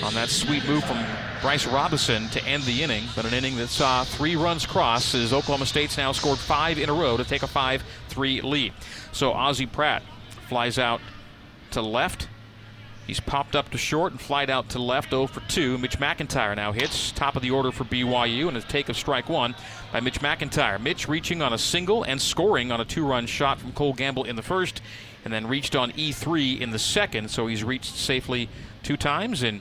[0.02, 1.04] on that sweet move from
[1.40, 5.32] Bryce Robinson to end the inning, but an inning that saw three runs cross as
[5.32, 8.72] Oklahoma State's now scored five in a row to take a 5 3 lead.
[9.12, 10.02] So Ozzie Pratt
[10.48, 11.00] flies out
[11.72, 12.28] to left.
[13.06, 15.76] He's popped up to short and flied out to left 0 for 2.
[15.78, 19.28] Mitch McIntyre now hits top of the order for BYU and a take of strike
[19.28, 19.54] one
[19.92, 20.80] by Mitch McIntyre.
[20.80, 24.24] Mitch reaching on a single and scoring on a two run shot from Cole Gamble
[24.24, 24.80] in the first
[25.24, 27.30] and then reached on E3 in the second.
[27.30, 28.48] So he's reached safely
[28.82, 29.60] two times in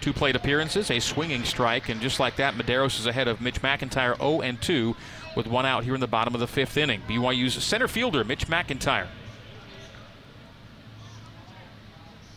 [0.00, 3.60] two plate appearances, a swinging strike, and just like that, Mederos is ahead of Mitch
[3.60, 4.94] McIntyre 0 and 2
[5.34, 7.02] with one out here in the bottom of the fifth inning.
[7.08, 9.08] BYU's center fielder, Mitch McIntyre,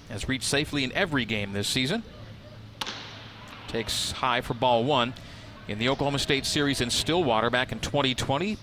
[0.10, 2.04] has reached safely in every game this season.
[3.67, 5.13] Takes high for ball one
[5.67, 8.58] in the Oklahoma State series in Stillwater back in 2020.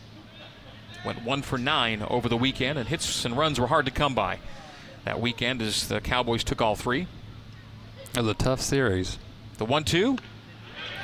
[1.04, 4.14] Went one for nine over the weekend, and hits and runs were hard to come
[4.14, 4.38] by
[5.04, 7.06] that weekend as the Cowboys took all three.
[8.14, 9.18] It was a tough series.
[9.58, 10.16] The one-two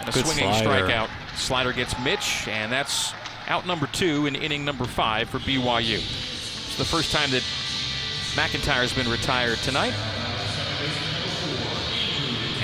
[0.01, 0.87] and a Good swinging slider.
[0.89, 1.09] strikeout.
[1.37, 3.13] Slider gets Mitch, and that's
[3.47, 5.99] out number two in inning number five for BYU.
[5.99, 7.43] It's the first time that
[8.35, 9.95] McIntyre's been retired tonight.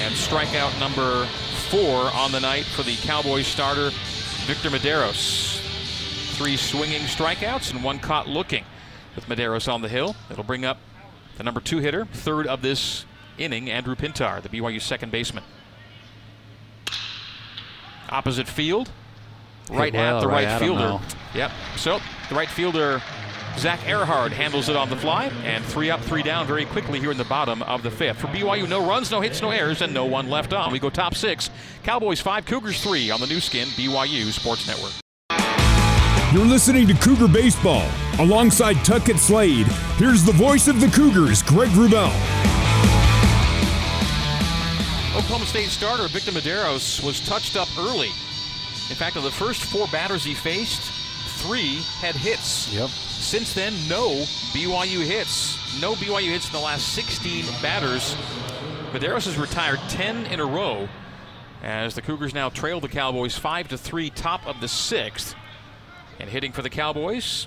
[0.08, 1.26] And strikeout number
[1.68, 3.90] four on the night for the Cowboys starter,
[4.46, 5.60] Victor Mederos.
[6.38, 8.64] Three swinging strikeouts and one caught looking
[9.14, 10.16] with Mederos on the hill.
[10.30, 10.78] It'll bring up
[11.36, 13.04] the number two hitter, third of this
[13.36, 15.44] inning, Andrew Pintar, the BYU second baseman.
[18.08, 18.90] Opposite field,
[19.68, 21.00] right well, at the right right, fielder.
[21.34, 21.50] Yep.
[21.76, 23.02] So the right fielder,
[23.58, 27.10] Zach Ehrhard, handles it on the fly, and three up, three down very quickly here
[27.10, 28.18] in the bottom of the fifth.
[28.18, 30.70] For BYU, no runs, no hits, no errors, and no one left on.
[30.72, 31.50] We go top six.
[31.82, 34.92] Cowboys five, Cougars three on the Nu Skin, BYU Sports Network.
[36.32, 37.88] You're listening to Cougar Baseball.
[38.20, 39.66] Alongside Tuckett Slade,
[39.96, 42.12] here's the voice of the Cougars, Greg Wrubell.
[45.16, 48.08] Oklahoma State starter Victor Mederos was touched up early.
[48.88, 50.92] In fact, of the first four batters he faced,
[51.38, 52.72] three had hits.
[52.72, 52.88] Yep.
[52.88, 54.08] Since then, no
[54.52, 55.80] BYU hits.
[55.80, 58.14] No BYU hits in the last 16 batters.
[58.92, 60.88] Mederos has retired 10 in a row
[61.62, 65.34] as the Cougars now trail the Cowboys 5 to 3, top of the sixth.
[66.20, 67.46] And hitting for the Cowboys,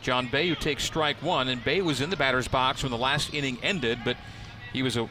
[0.00, 1.48] John Bay, who takes strike one.
[1.48, 4.16] And Bay was in the batter's box when the last inning ended, but
[4.72, 5.08] he was a,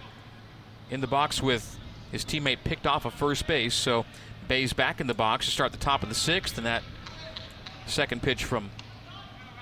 [0.89, 1.79] in the box with
[2.11, 3.73] his teammate picked off of first base.
[3.73, 4.05] So
[4.49, 6.83] Bay's back in the box to start the top of the sixth, and that
[7.91, 8.71] second pitch from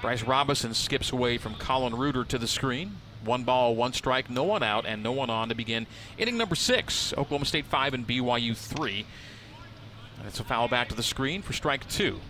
[0.02, 2.98] Bryce Robinson skips away from Colin Reuter to the screen.
[3.26, 5.88] One ball, one strike, no one out, and no one on to begin
[6.18, 7.12] inning number six.
[7.14, 9.06] Oklahoma State five and BYU three.
[10.18, 12.22] And it's a foul back to the screen for strike two.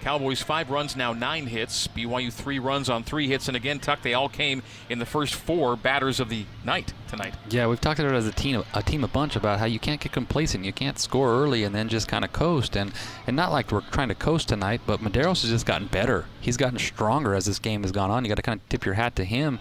[0.00, 1.86] Cowboys five runs, now nine hits.
[1.88, 5.34] BYU three runs on three hits, and again, Tuck, they all came in the first
[5.34, 7.34] four batters of the night tonight.
[7.50, 9.78] Yeah, we've talked about it as a team, a team a bunch about how you
[9.78, 10.64] can't get complacent.
[10.64, 12.76] You can't score early and then just kind of coast.
[12.76, 12.92] And
[13.26, 16.24] and not like we're trying to coast tonight, but Mederos has just gotten better.
[16.40, 18.24] He's gotten stronger as this game has gone on.
[18.24, 19.58] You got to kind of tip your hat to him.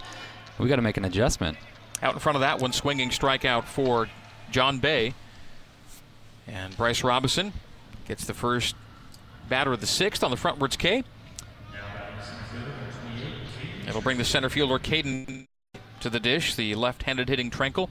[0.58, 1.58] We got to make an adjustment.
[2.02, 4.08] Out in front of that one, swinging strikeout for
[4.52, 5.14] John Bay.
[6.48, 7.54] And Bryce Robinson
[8.08, 8.76] gets the first
[9.50, 11.04] batter of the sixth on the frontwards K.
[13.88, 15.48] It'll bring the center fielder Caden
[16.00, 17.90] to the dish, the left-handed hitting Tranquil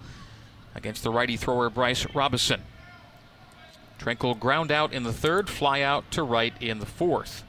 [0.74, 2.62] against the righty thrower Bryce Robinson.
[3.98, 7.42] Tranquil ground out in the third, fly out to right in the fourth.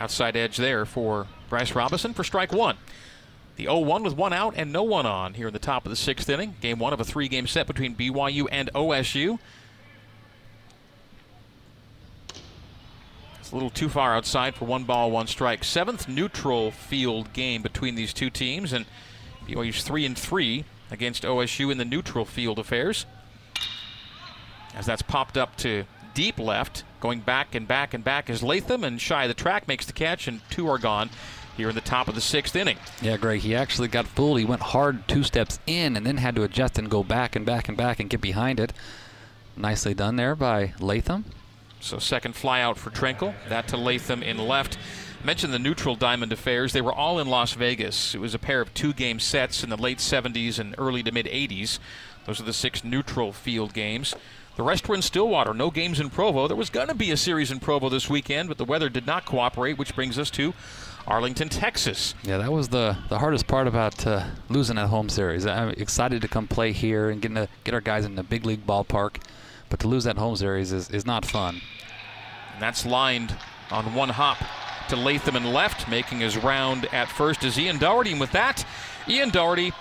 [0.00, 2.76] Outside edge there for Bryce Robinson for strike one.
[3.56, 5.90] The 0 1 with one out and no one on here in the top of
[5.90, 6.54] the sixth inning.
[6.60, 9.40] Game one of a three game set between BYU and OSU.
[13.48, 15.64] It's a little too far outside for one ball, one strike.
[15.64, 18.84] Seventh neutral field game between these two teams, and
[19.46, 23.06] BYU's 3 and 3 against OSU in the neutral field affairs.
[24.74, 28.84] As that's popped up to deep left, going back and back and back is Latham,
[28.84, 31.08] and shy of the track makes the catch, and two are gone
[31.56, 32.76] here in the top of the sixth inning.
[33.00, 34.40] Yeah, Greg, he actually got fooled.
[34.40, 37.46] He went hard two steps in and then had to adjust and go back and
[37.46, 38.74] back and back and get behind it.
[39.56, 41.24] Nicely done there by Latham.
[41.80, 43.34] So second flyout for Tranquil.
[43.48, 44.78] That to Latham in left.
[45.24, 46.72] Mentioned the neutral diamond affairs.
[46.72, 48.14] They were all in Las Vegas.
[48.14, 51.12] It was a pair of two game sets in the late 70s and early to
[51.12, 51.78] mid 80s.
[52.26, 54.14] Those are the six neutral field games.
[54.56, 55.54] The rest were in Stillwater.
[55.54, 56.48] No games in Provo.
[56.48, 59.06] There was going to be a series in Provo this weekend, but the weather did
[59.06, 60.52] not cooperate, which brings us to
[61.06, 62.14] Arlington, Texas.
[62.22, 65.46] Yeah, that was the, the hardest part about uh, losing that home series.
[65.46, 68.44] I'm excited to come play here and get, to, get our guys in the big
[68.44, 69.22] league ballpark,
[69.68, 71.60] but to lose that home series is, is not fun.
[72.54, 73.36] And that's lined
[73.70, 74.38] on one hop
[74.88, 78.12] to Latham and left, making his round at first is Ian Doherty.
[78.12, 78.66] And with that,
[79.06, 79.72] Ian Doherty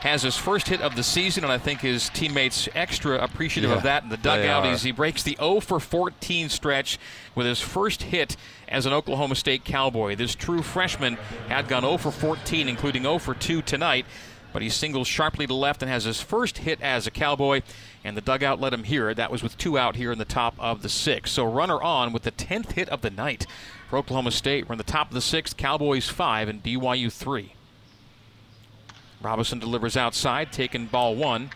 [0.00, 3.76] has his first hit of the season, and I think his teammates extra appreciative Yeah,
[3.78, 6.98] of that in the dugout as he breaks the 0 for 14 stretch
[7.34, 8.36] with his first hit
[8.68, 10.14] as an Oklahoma State Cowboy.
[10.14, 11.14] This true freshman
[11.48, 14.04] had gone 0 for 14, including 0 for 2 tonight,
[14.52, 17.62] but he singles sharply to left and has his first hit as a Cowboy,
[18.04, 19.16] and the dugout let him hear it.
[19.16, 21.32] That was with two out here in the top of the sixth.
[21.32, 23.46] So runner on with the 10th hit of the night
[23.88, 24.68] for Oklahoma State.
[24.68, 27.54] We're in the top of the sixth, Cowboys 5 and BYU 3.
[29.22, 31.50] Robinson delivers outside, taking ball one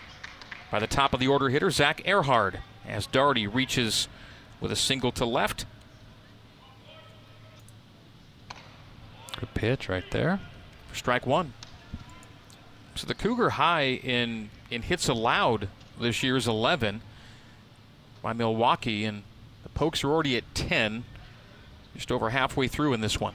[0.71, 4.09] by the top of the order hitter, Zach Ehrhard, as Doherty reaches
[4.59, 5.67] with a single to left.
[9.39, 10.41] Good pitch right there.
[10.89, 11.53] for strike one.
[12.95, 15.69] So the Cougar high in in hits allowed
[15.99, 17.03] this year is 11
[18.23, 19.23] by Milwaukee, and
[19.63, 21.05] the Pokes are already at 10,
[21.95, 23.35] just over halfway through in this one.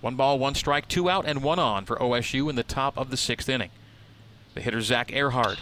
[0.00, 3.10] One ball, one strike, two out, and one on for OSU in the top of
[3.10, 3.70] the sixth inning.
[4.54, 5.58] The hitter Zach Ehrhard.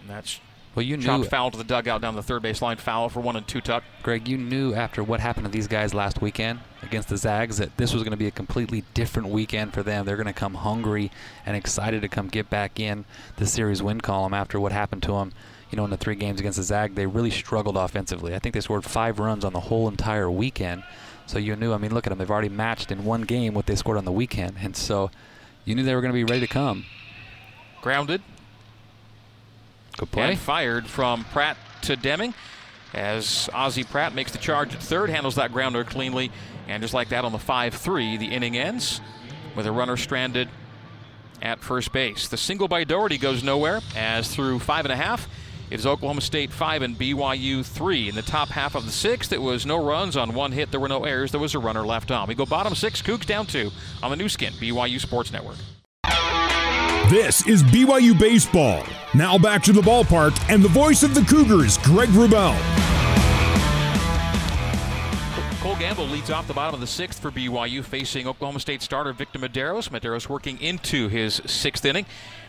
[0.00, 0.40] And that's
[0.74, 3.20] Well, you knew, chopped foul to the dugout down the third base line, foul for
[3.20, 3.84] one and two tuck.
[4.02, 7.76] Greg, you knew after what happened to these guys last weekend against the Zags that
[7.76, 10.04] this was going to be a completely different weekend for them.
[10.04, 11.12] They're going to come hungry
[11.46, 13.04] and excited to come get back in
[13.36, 15.32] the series win column after what happened to them.
[15.70, 18.34] You know, in the three games against the Zag, they really struggled offensively.
[18.34, 20.82] I think they scored five runs on the whole entire weekend.
[21.26, 21.72] So you knew.
[21.72, 22.18] I mean, look at them.
[22.18, 25.10] They've already matched in one game what they scored on the weekend, and so
[25.64, 26.84] you knew they were going to be ready to come.
[27.80, 28.22] Grounded,
[29.96, 30.30] Good play.
[30.30, 32.34] And fired from Pratt to Deming
[32.94, 36.30] as Ozzie Pratt makes the charge at third, handles that grounder cleanly,
[36.68, 39.00] and just like that on the 5 3, the inning ends
[39.56, 40.48] with a runner stranded
[41.42, 42.28] at first base.
[42.28, 45.28] The single by Doherty goes nowhere as through five and a half.
[45.70, 48.10] It is Oklahoma State 5 and BYU 3.
[48.10, 50.70] In the top half of the sixth, it was no runs on one hit.
[50.70, 51.30] There were no errors.
[51.30, 52.28] There was a runner left on.
[52.28, 53.70] We go bottom six, Cougs down two
[54.02, 55.56] on the Nu Skin, BYU Sports Network.
[57.14, 58.82] This is BYU Baseball.
[59.14, 62.58] Now back to the ballpark and the voice of the Cougars, Greg Wrubell.
[65.60, 69.12] Cole Gamble leads off the bottom of the sixth for BYU, facing Oklahoma State starter
[69.12, 69.90] Victor Mederos.
[69.92, 72.04] Mederos working into his sixth inning.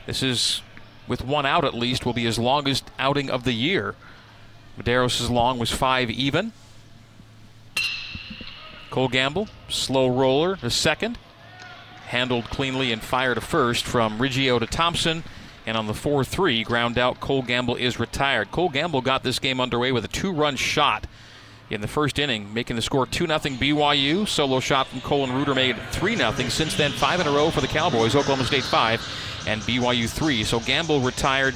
[0.07, 0.63] This is,
[1.07, 3.93] with one out at least, will be his longest outing of the year.
[4.77, 6.53] Mederos' long was five even.
[8.89, 11.19] Cole Gamble, slow roller to second,
[12.05, 15.23] handled cleanly and fired to first from Riggio to Thompson.
[15.65, 18.51] And on the 4 3 ground out, Cole Gamble is retired.
[18.51, 21.07] Cole Gamble got this game underway with a two run shot
[21.69, 24.27] in the first inning, making the score 2 0 BYU.
[24.27, 26.31] Solo shot from Colin Reuter made 3 0.
[26.49, 28.15] Since then, five in a row for the Cowboys.
[28.15, 30.43] Oklahoma State 5 and BYU 3.
[30.43, 31.55] So Gamble retired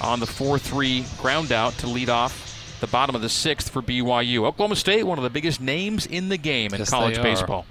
[0.00, 2.44] on the 4 3 ground out to lead off
[2.80, 4.44] the bottom of the sixth for BYU.
[4.44, 7.66] Oklahoma State, one of the biggest names in the game in Yes, college baseball.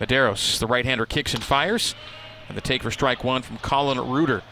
[0.00, 1.94] Mederos, the right hander, kicks and fires.
[2.48, 4.42] And the take for strike one from Colin Reuter.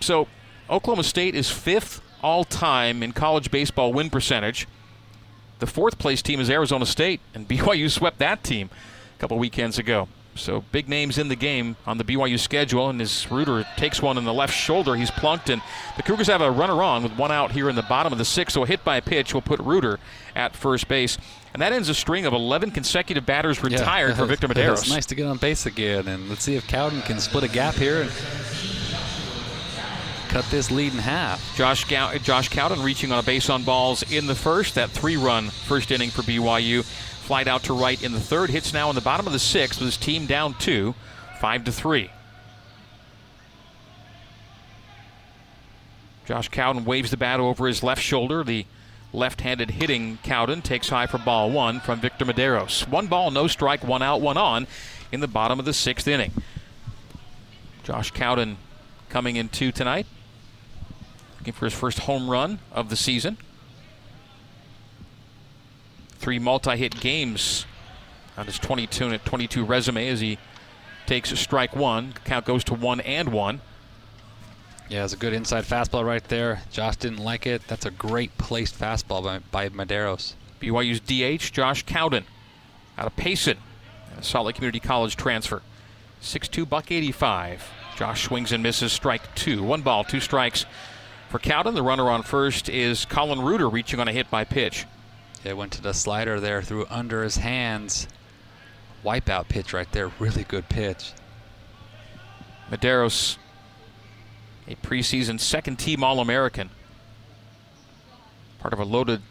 [0.00, 0.26] So,
[0.70, 4.66] Oklahoma State is fifth all time in college baseball win percentage.
[5.58, 8.70] The fourth place team is Arizona State, and BYU swept that team
[9.16, 10.08] a couple weekends ago.
[10.36, 14.18] So, big names in the game on the BYU schedule, and as Reuter takes one
[14.18, 15.62] in the left shoulder, he's plunked, and
[15.96, 18.24] the Cougars have a runner on with one out here in the bottom of the
[18.24, 18.54] sixth.
[18.54, 19.98] So, a hit by a pitch will put Reuter
[20.34, 21.18] at first base.
[21.52, 24.46] And that ends a string of 11 consecutive batters retired for Victor
[24.82, 27.48] It's nice to get on base again, and let's see if Cowden can split a
[27.48, 28.10] gap here and
[30.28, 31.56] cut this lead in half.
[31.56, 34.74] Josh, Gow- Josh Cowden reaching on a base on balls in the first.
[34.74, 36.84] That three-run first inning for BYU.
[37.26, 38.50] Flight out to right in the third.
[38.50, 40.94] Hits now in the bottom of the sixth with his team down two,
[41.40, 42.08] five to three.
[46.24, 48.44] Josh Cowden waves the bat over his left shoulder.
[48.44, 48.64] The
[49.12, 52.86] left-handed hitting Cowden takes high for ball one from Victor Mederos.
[52.86, 54.68] One ball, no strike, one out, one on
[55.10, 56.30] in the bottom of the sixth inning.
[57.82, 58.56] Josh Cowden
[59.08, 60.06] coming in two tonight
[61.40, 63.36] looking for his first home run of the season.
[66.18, 67.66] Three multi-hit games
[68.36, 70.38] on his 22 and 22 resume as he
[71.06, 72.14] takes a strike one.
[72.24, 73.60] Count goes to one and one.
[74.88, 76.62] Yeah, it's a good inside fastball right there.
[76.70, 77.62] Josh didn't like it.
[77.66, 80.34] That's a great placed fastball by, by Mederos.
[80.60, 82.24] BYU's DH Josh Cowden
[82.96, 83.58] out of Payson,
[84.16, 85.62] a Salt Lake Community College transfer.
[86.22, 87.68] 6'2", buck 85.
[87.96, 88.92] Josh swings and misses.
[88.92, 89.62] Strike two.
[89.62, 90.66] One ball, two strikes
[91.30, 91.74] for Cowden.
[91.74, 94.86] The runner on first is Colin Reuter reaching on a hit by pitch.
[95.46, 98.08] It went to the slider there, threw under his hands.
[99.04, 100.08] Wipeout pitch right there.
[100.18, 101.12] Really good pitch.
[102.68, 103.38] Mederos,
[104.66, 106.70] a preseason second team All American,
[108.58, 109.22] part of a loaded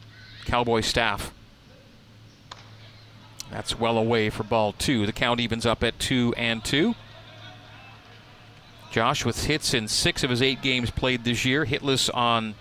[0.45, 1.33] Cowboy staff.
[3.51, 5.05] That's well away for ball two.
[5.05, 6.95] The count evens up at two and two.
[8.89, 12.55] Josh with hits in six of his eight games played this year, hitless on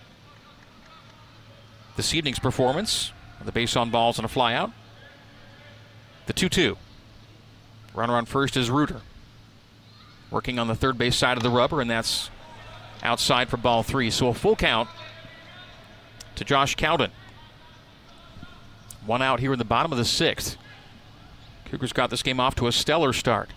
[1.94, 3.12] this evening's performance.
[3.42, 4.72] The base on balls and a flyout.
[6.26, 6.76] The 2 2.
[7.94, 9.02] Runner on first is Reuter.
[10.30, 12.30] Working on the third base side of the rubber, and that's
[13.02, 14.10] outside for ball three.
[14.10, 14.88] So a full count
[16.34, 17.12] to Josh Cowden.
[19.06, 20.56] One out here in the bottom of the sixth.
[21.66, 23.50] Cougars got this game off to a stellar start.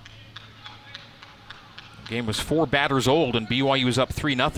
[2.03, 4.51] The game was four batters old, and BYU was up 3 0.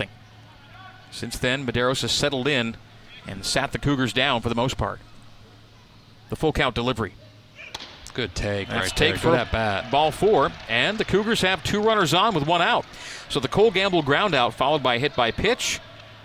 [1.10, 2.76] Since then, Mederos has settled in
[3.26, 5.00] and sat the Cougars down for the most part.
[6.30, 7.12] The full count delivery.
[8.14, 8.68] Good take.
[8.68, 9.90] That's right take for that bat.
[9.90, 12.84] ball four, and the Cougars have two runners on with one out.
[13.28, 15.80] So the Cole Gamble ground out, followed by a hit by pitch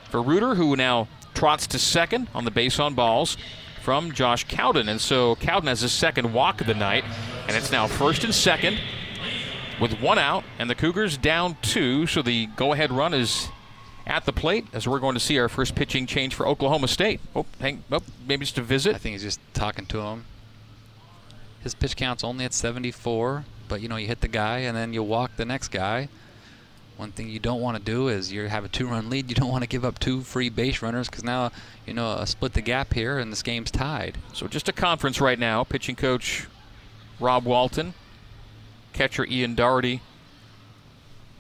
[0.10, 3.38] for Reuter, who now trots to second on the base on balls
[3.82, 4.90] from Josh Cowden.
[4.90, 7.04] And so Cowden has his second walk of the night,
[7.48, 8.80] and it's now first and second
[9.80, 12.08] with one out, and the Cougars down two.
[12.08, 13.50] So the go-ahead run is
[14.08, 17.20] at the plate as we're going to see our first pitching change for Oklahoma State.
[17.36, 18.96] Oh, hang, oh maybe just a visit.
[18.96, 20.26] I think he's just talking to him.
[21.62, 24.94] His pitch count's only at 74, but you know you hit the guy and then
[24.94, 26.10] you walk the next guy.
[26.98, 29.30] One thing you don't want to do is you have a two-run lead.
[29.30, 31.52] You don't want to give up two free base runners because now
[31.86, 34.18] you know uh, split the gap here and this game's tied.
[34.32, 35.64] So just a conference right now.
[35.64, 36.48] Pitching coach
[37.20, 37.96] Rob Walton,
[38.94, 40.02] catcher Ian Doherty,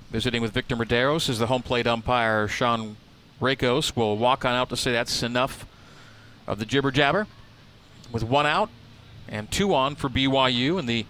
[0.09, 2.97] visiting with Victor Mederos as the home plate umpire Sean
[3.41, 5.65] Rakos will walk on out to say that's enough
[6.47, 7.27] of the jibber jabber.
[8.11, 8.69] With one out
[9.27, 11.05] and two on for BYU, and the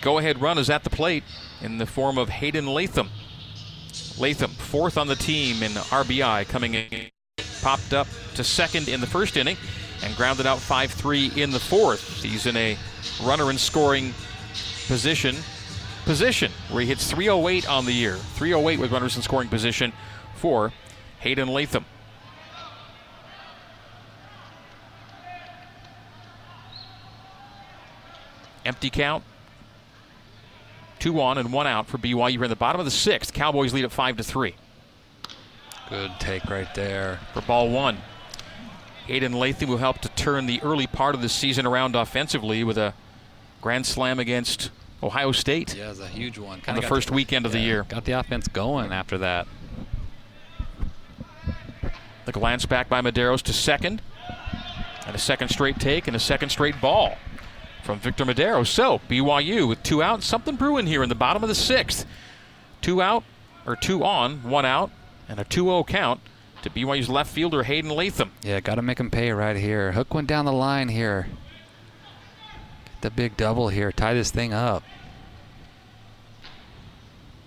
[0.00, 1.24] go-ahead run is at the plate
[1.62, 3.10] in the form of Hayden Latham.
[4.18, 7.10] Latham, fourth on the team in RBI, coming in,
[7.62, 9.56] popped up to second in the first inning
[10.02, 12.22] and grounded out 5 3 in the fourth.
[12.22, 12.76] He's in a
[13.22, 14.14] runner in scoring
[14.86, 15.36] position
[16.06, 18.14] position where he hits 308 on the year.
[18.14, 19.92] 308 with runners in scoring position
[20.36, 20.72] for
[21.18, 21.84] Hayden Latham.
[28.64, 29.22] Empty count.
[30.98, 32.38] Two on and one out for BYU.
[32.38, 33.32] We're in the bottom of the sixth.
[33.32, 34.54] Cowboys lead at five to three
[35.90, 37.20] Good take right there.
[37.32, 37.98] for ball one.
[39.06, 42.76] Hayden Latham will help to turn the early part of the season around offensively with
[42.76, 42.94] a
[43.60, 44.70] grand slam against
[45.02, 46.54] Ohio State Yeah, it's a huge one.
[46.54, 47.84] on Kinda the first weekend of the year.
[47.88, 49.46] Got the offense going after that.
[52.24, 54.02] The glance back by Mederos to second.
[55.06, 57.16] And a second straight take and a second straight ball
[57.84, 58.68] from Victor Mederos.
[58.68, 62.04] So BYU with two out, something brewing here in the bottom of the sixth.
[62.80, 63.22] Two out,
[63.64, 64.90] or two on, one out,
[65.28, 66.20] and a 2 0 count
[66.62, 68.32] to BYU's left fielder Hayden Latham.
[68.42, 69.92] Yeah, got to make him pay right here.
[69.92, 71.28] Hook went down the line here.
[73.02, 73.92] The big double here.
[73.92, 74.82] Tie this thing up.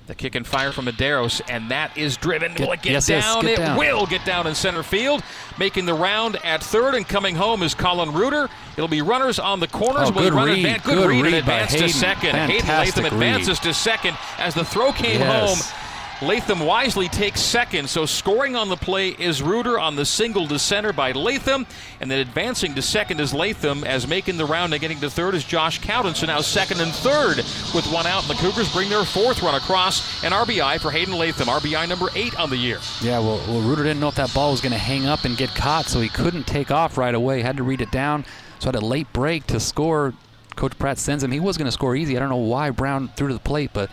[0.07, 2.53] The kick and fire from Mederos, and that is driven.
[2.55, 3.43] Get- will it get yes, yes, down?
[3.43, 3.77] get it down.
[3.77, 5.21] will get down in center field.
[5.59, 8.49] Making the round at third and coming home is Colin Reuter.
[8.75, 10.07] It'll be runners on the corners.
[10.09, 10.65] Oh, with good run read.
[10.65, 11.89] advan- Good, Good read, and read by advance to Hayden.
[11.93, 12.35] second.
[12.35, 13.27] Hayden Fantastic Latham read.
[13.27, 15.29] advances to second as the throw came Yes.
[15.71, 15.75] home.
[16.21, 20.59] Latham wisely takes second, so scoring on the play is Reuter on the single to
[20.59, 21.65] center by Latham,
[22.01, 25.33] and then advancing to second is Latham as making the round and getting to third
[25.33, 26.13] is Josh Cowden.
[26.13, 27.37] So now second and third
[27.73, 31.17] with one out, and the Cougars bring their fourth run across an RBI for Hayden
[31.17, 32.79] Latham, RBI number eight on the year.
[33.01, 35.37] Yeah, well, well Reuter didn't know if that ball was going to hang up and
[35.37, 37.41] get caught, so he couldn't take off right away.
[37.41, 38.25] Had to read it down.
[38.59, 40.13] So had a late break to score.
[40.57, 41.31] Coach Pratt sends him.
[41.31, 42.17] He was going to score easy.
[42.17, 43.89] I don't know why Brown threw to the plate, but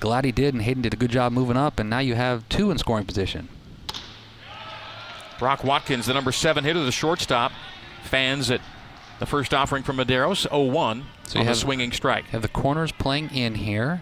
[0.00, 2.48] glad he did, and Hayden did a good job moving up, and now you have
[2.48, 3.48] two in scoring position.
[5.38, 7.52] Brock Watkins, the number seven hitter, the shortstop.
[8.02, 8.60] Fans at
[9.18, 12.26] the first offering from Mederos, 0-1 So you on the swinging strike.
[12.26, 14.00] Have the corners playing in here.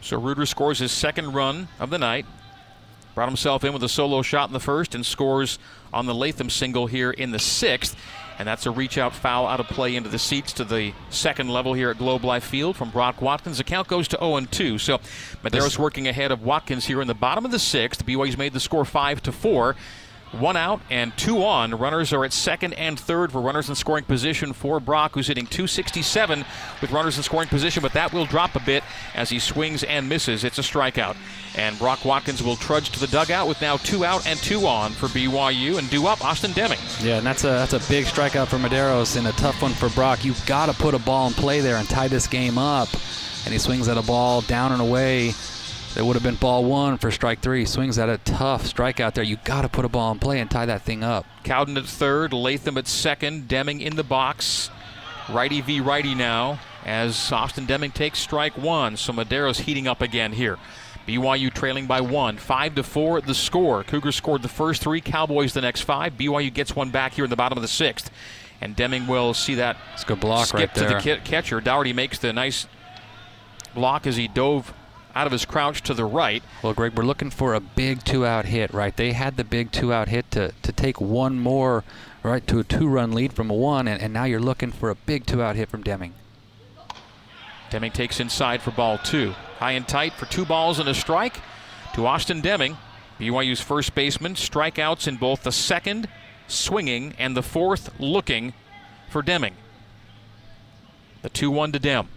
[0.00, 2.26] So Reuter scores his second run of the night.
[3.14, 5.58] Brought himself in with a solo shot in the first and scores
[5.92, 7.96] on the Latham single here in the sixth.
[8.38, 11.48] And that's a reach out foul out of play into the seats to the second
[11.48, 13.58] level here at Globe Life Field from Brock Watkins.
[13.58, 14.78] The count goes to 0 2.
[14.78, 14.98] So
[15.42, 18.06] Mederos This- working ahead of Watkins here in the bottom of the sixth.
[18.06, 19.74] BYU's made the score 5 to 4.
[20.32, 21.74] One out and two on.
[21.74, 25.46] Runners are at second and third for runners in scoring position for Brock, who's hitting
[25.46, 26.44] 267
[26.80, 30.08] with runners in scoring position, but that will drop a bit as he swings and
[30.08, 30.44] misses.
[30.44, 31.16] It's a strikeout.
[31.56, 34.92] And Brock Watkins will trudge to the dugout with now two out and two on
[34.92, 36.78] for BYU and due up Austin Deming.
[37.02, 39.88] Yeah, and that's a that's a big strikeout for Mederos and a tough one for
[39.90, 40.24] Brock.
[40.24, 42.88] You've got to put a ball in play there and tie this game up.
[43.44, 45.32] And he swings at a ball down and away
[45.96, 47.64] it would have been ball one for strike three.
[47.64, 49.24] Swings at a tough strike out there.
[49.24, 51.26] You got to put a ball in play and tie that thing up.
[51.44, 54.70] Cowden at third, Latham at second, Deming in the box.
[55.28, 58.96] Righty v righty now as Austin Deming takes strike one.
[58.96, 60.58] So Mederos heating up again here.
[61.06, 63.20] BYU trailing by one, five to four.
[63.20, 66.14] The score: Cougars scored the first three, Cowboys the next five.
[66.14, 68.10] BYU gets one back here in the bottom of the sixth,
[68.60, 69.78] and Deming will see that.
[69.94, 71.00] It's a good block skip right there.
[71.00, 71.60] to the catcher.
[71.60, 72.66] Dougherty makes the nice
[73.74, 74.72] block as he dove
[75.18, 76.44] out of his crouch to the right.
[76.62, 78.96] Well, Greg, we're looking for a big two-out hit, right?
[78.96, 81.82] They had the big two-out hit to, to take one more,
[82.22, 84.94] right, to a two-run lead from a one, and, and now you're looking for a
[84.94, 86.14] big two-out hit from Deming.
[87.68, 89.34] Deming takes inside for ball two.
[89.58, 91.40] High and tight for two balls and a strike
[91.94, 92.76] to Austin Deming.
[93.18, 94.34] BYU's first baseman.
[94.34, 96.08] Strikeouts in both the second,
[96.46, 98.52] swinging, and the fourth, looking
[99.10, 99.56] for Deming.
[101.22, 102.08] The 2 1 to Dem.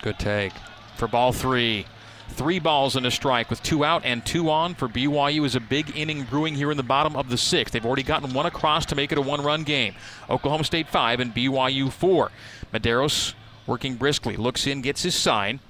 [0.00, 0.54] Good take
[0.96, 1.86] for ball three.
[2.30, 5.60] Three balls and a strike with two out and two on for BYU is a
[5.60, 7.72] big inning brewing here in the bottom of the sixth.
[7.72, 9.94] They've already gotten one across to make it a one run game.
[10.28, 12.30] Oklahoma State five and BYU four.
[12.72, 13.34] Mederos
[13.66, 15.60] working briskly, looks in, gets his sign.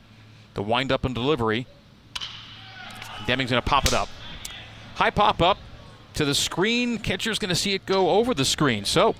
[0.55, 1.67] The wind up and delivery.
[3.27, 4.09] Deming's going to pop it up.
[4.95, 5.59] High pop up
[6.15, 6.99] to the screen.
[6.99, 8.85] Catcher's going to see it go over the screen.
[8.85, 9.15] So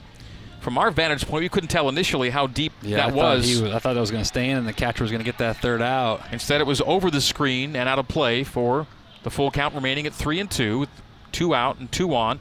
[0.65, 3.61] from our vantage point, we couldn't tell initially how deep yeah, that I was.
[3.61, 3.71] was.
[3.71, 5.37] I thought that was going to stay in, and the catcher was going to get
[5.37, 6.23] that third out.
[6.33, 8.87] Instead, it was over the screen and out of play for
[9.25, 10.89] the full count remaining at three and two, with
[11.33, 12.41] two out and two on.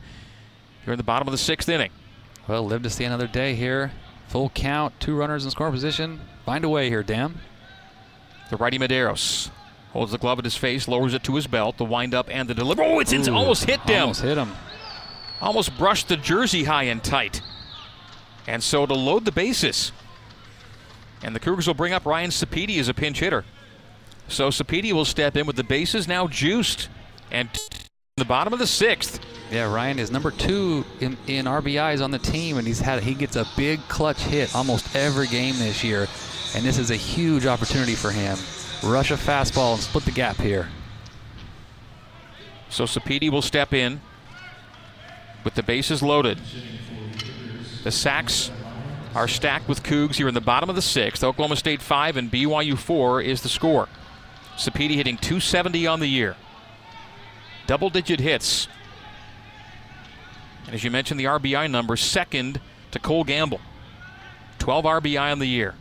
[0.85, 1.91] Here in the bottom of the sixth inning.
[2.47, 3.91] Well, live to see another day here.
[4.29, 6.21] Full count, two runners in scoring position.
[6.45, 7.39] Find a way here, Dem.
[8.49, 9.49] The righty Mederos
[9.91, 11.77] holds the glove at his face, lowers it to his belt.
[11.77, 12.85] The windup and the delivery.
[12.85, 14.03] Oh, it's, it's almost hit Dem.
[14.03, 14.53] Almost hit him.
[15.41, 17.41] Almost brushed the jersey high and tight.
[18.47, 19.91] And so to load the bases.
[21.21, 23.45] And the Cougars will bring up Ryan Sapedi as a pinch hitter.
[24.27, 26.89] So Sapedi will step in with the bases now juiced.
[27.31, 27.49] And
[28.17, 29.19] the bottom of the sixth.
[29.49, 33.15] Yeah, Ryan is number two in, in RBIs on the team, and he's had he
[33.15, 36.07] gets a big clutch hit almost every game this year,
[36.55, 38.37] and this is a huge opportunity for him.
[38.83, 40.69] Rush a fastball and split the gap here.
[42.69, 44.01] So Sapedi will step in
[45.43, 46.39] with the bases loaded.
[47.83, 48.49] The sacks
[49.13, 51.23] are stacked with Cougs here in the bottom of the sixth.
[51.23, 53.87] Oklahoma State 5 and BYU 4 is the score.
[54.55, 56.35] Sapedi hitting 270 on the year.
[57.67, 58.67] Double digit hits.
[60.65, 62.59] And as you mentioned, the RBI number, second
[62.91, 63.61] to Cole Gamble.
[64.59, 65.75] 12 RBI on the year.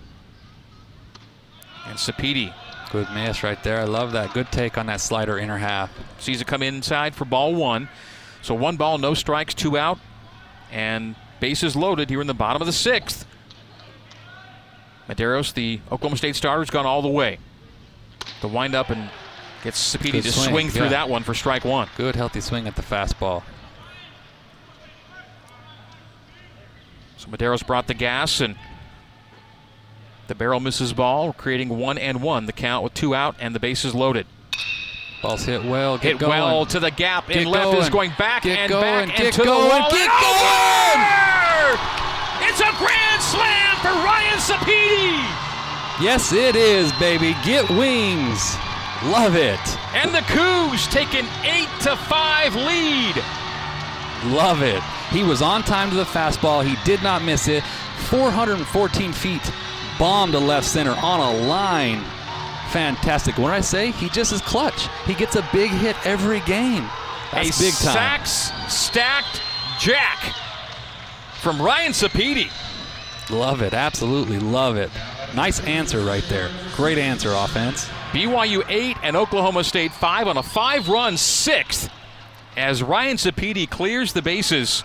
[1.86, 2.52] And Sapedi.
[2.90, 3.78] Good miss right there.
[3.78, 4.34] I love that.
[4.34, 5.90] Good take on that slider inner half.
[6.18, 7.88] Sees it come inside for ball one.
[8.42, 9.98] So one ball, no strikes, two out.
[10.70, 13.26] And Bases loaded here in the bottom of the sixth.
[15.08, 17.38] Mederos, the Oklahoma State starter, has gone all the way.
[18.42, 19.10] The wind up and
[19.64, 20.90] gets Sapedi to swing, swing through yeah.
[20.90, 21.88] that one for strike one.
[21.96, 23.42] Good healthy swing at the fastball.
[27.16, 28.54] So Mederos brought the gas and
[30.28, 32.46] the barrel misses ball, creating one and one.
[32.46, 34.28] The count with two out and the bases loaded.
[35.22, 35.96] Ball's hit well.
[35.96, 36.30] Get hit going.
[36.30, 37.78] well to the gap get in left going.
[37.78, 39.08] is going back get and going.
[39.08, 39.68] back get and to going.
[39.68, 39.90] the wall.
[39.90, 41.21] Get going!
[42.82, 45.14] Grand slam for Ryan Sapedi.
[46.02, 47.34] Yes, it is, baby.
[47.44, 48.56] Get wings.
[49.04, 49.60] Love it.
[49.94, 53.16] And the Cougs take an eight to five lead.
[54.32, 54.82] Love it.
[55.10, 56.64] He was on time to the fastball.
[56.64, 57.64] He did not miss it.
[58.08, 59.52] 414 feet,
[59.98, 62.04] bomb to left center on a line
[62.72, 63.36] fantastic.
[63.36, 66.88] When I say he just is clutch, he gets a big hit every game.
[67.30, 67.92] That's a big time.
[67.92, 69.42] Sacks stacked
[69.78, 70.34] jack
[71.40, 72.50] from Ryan Sapedi.
[73.32, 74.90] Love it, absolutely love it.
[75.34, 76.50] Nice answer right there.
[76.76, 77.86] Great answer, offense.
[78.12, 81.88] BYU eight and Oklahoma State five on a five-run sixth
[82.56, 84.84] as Ryan Sapedi clears the bases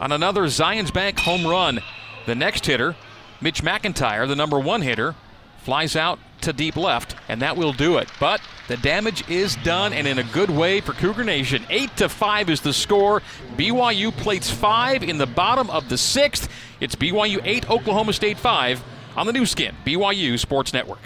[0.00, 1.80] on another Zions Bank home run.
[2.26, 2.94] The next hitter,
[3.40, 5.16] Mitch McIntyre, the number one hitter,
[5.58, 8.08] flies out to deep left, and that will do it.
[8.20, 11.66] But the damage is done, and in a good way for Cougar Nation.
[11.70, 13.22] Eight to five is the score.
[13.56, 16.48] BYU plates five in the bottom of the sixth.
[16.80, 18.82] It's BYU eight, Oklahoma State five
[19.16, 21.00] on the Nu Skin, BYU Sports Network.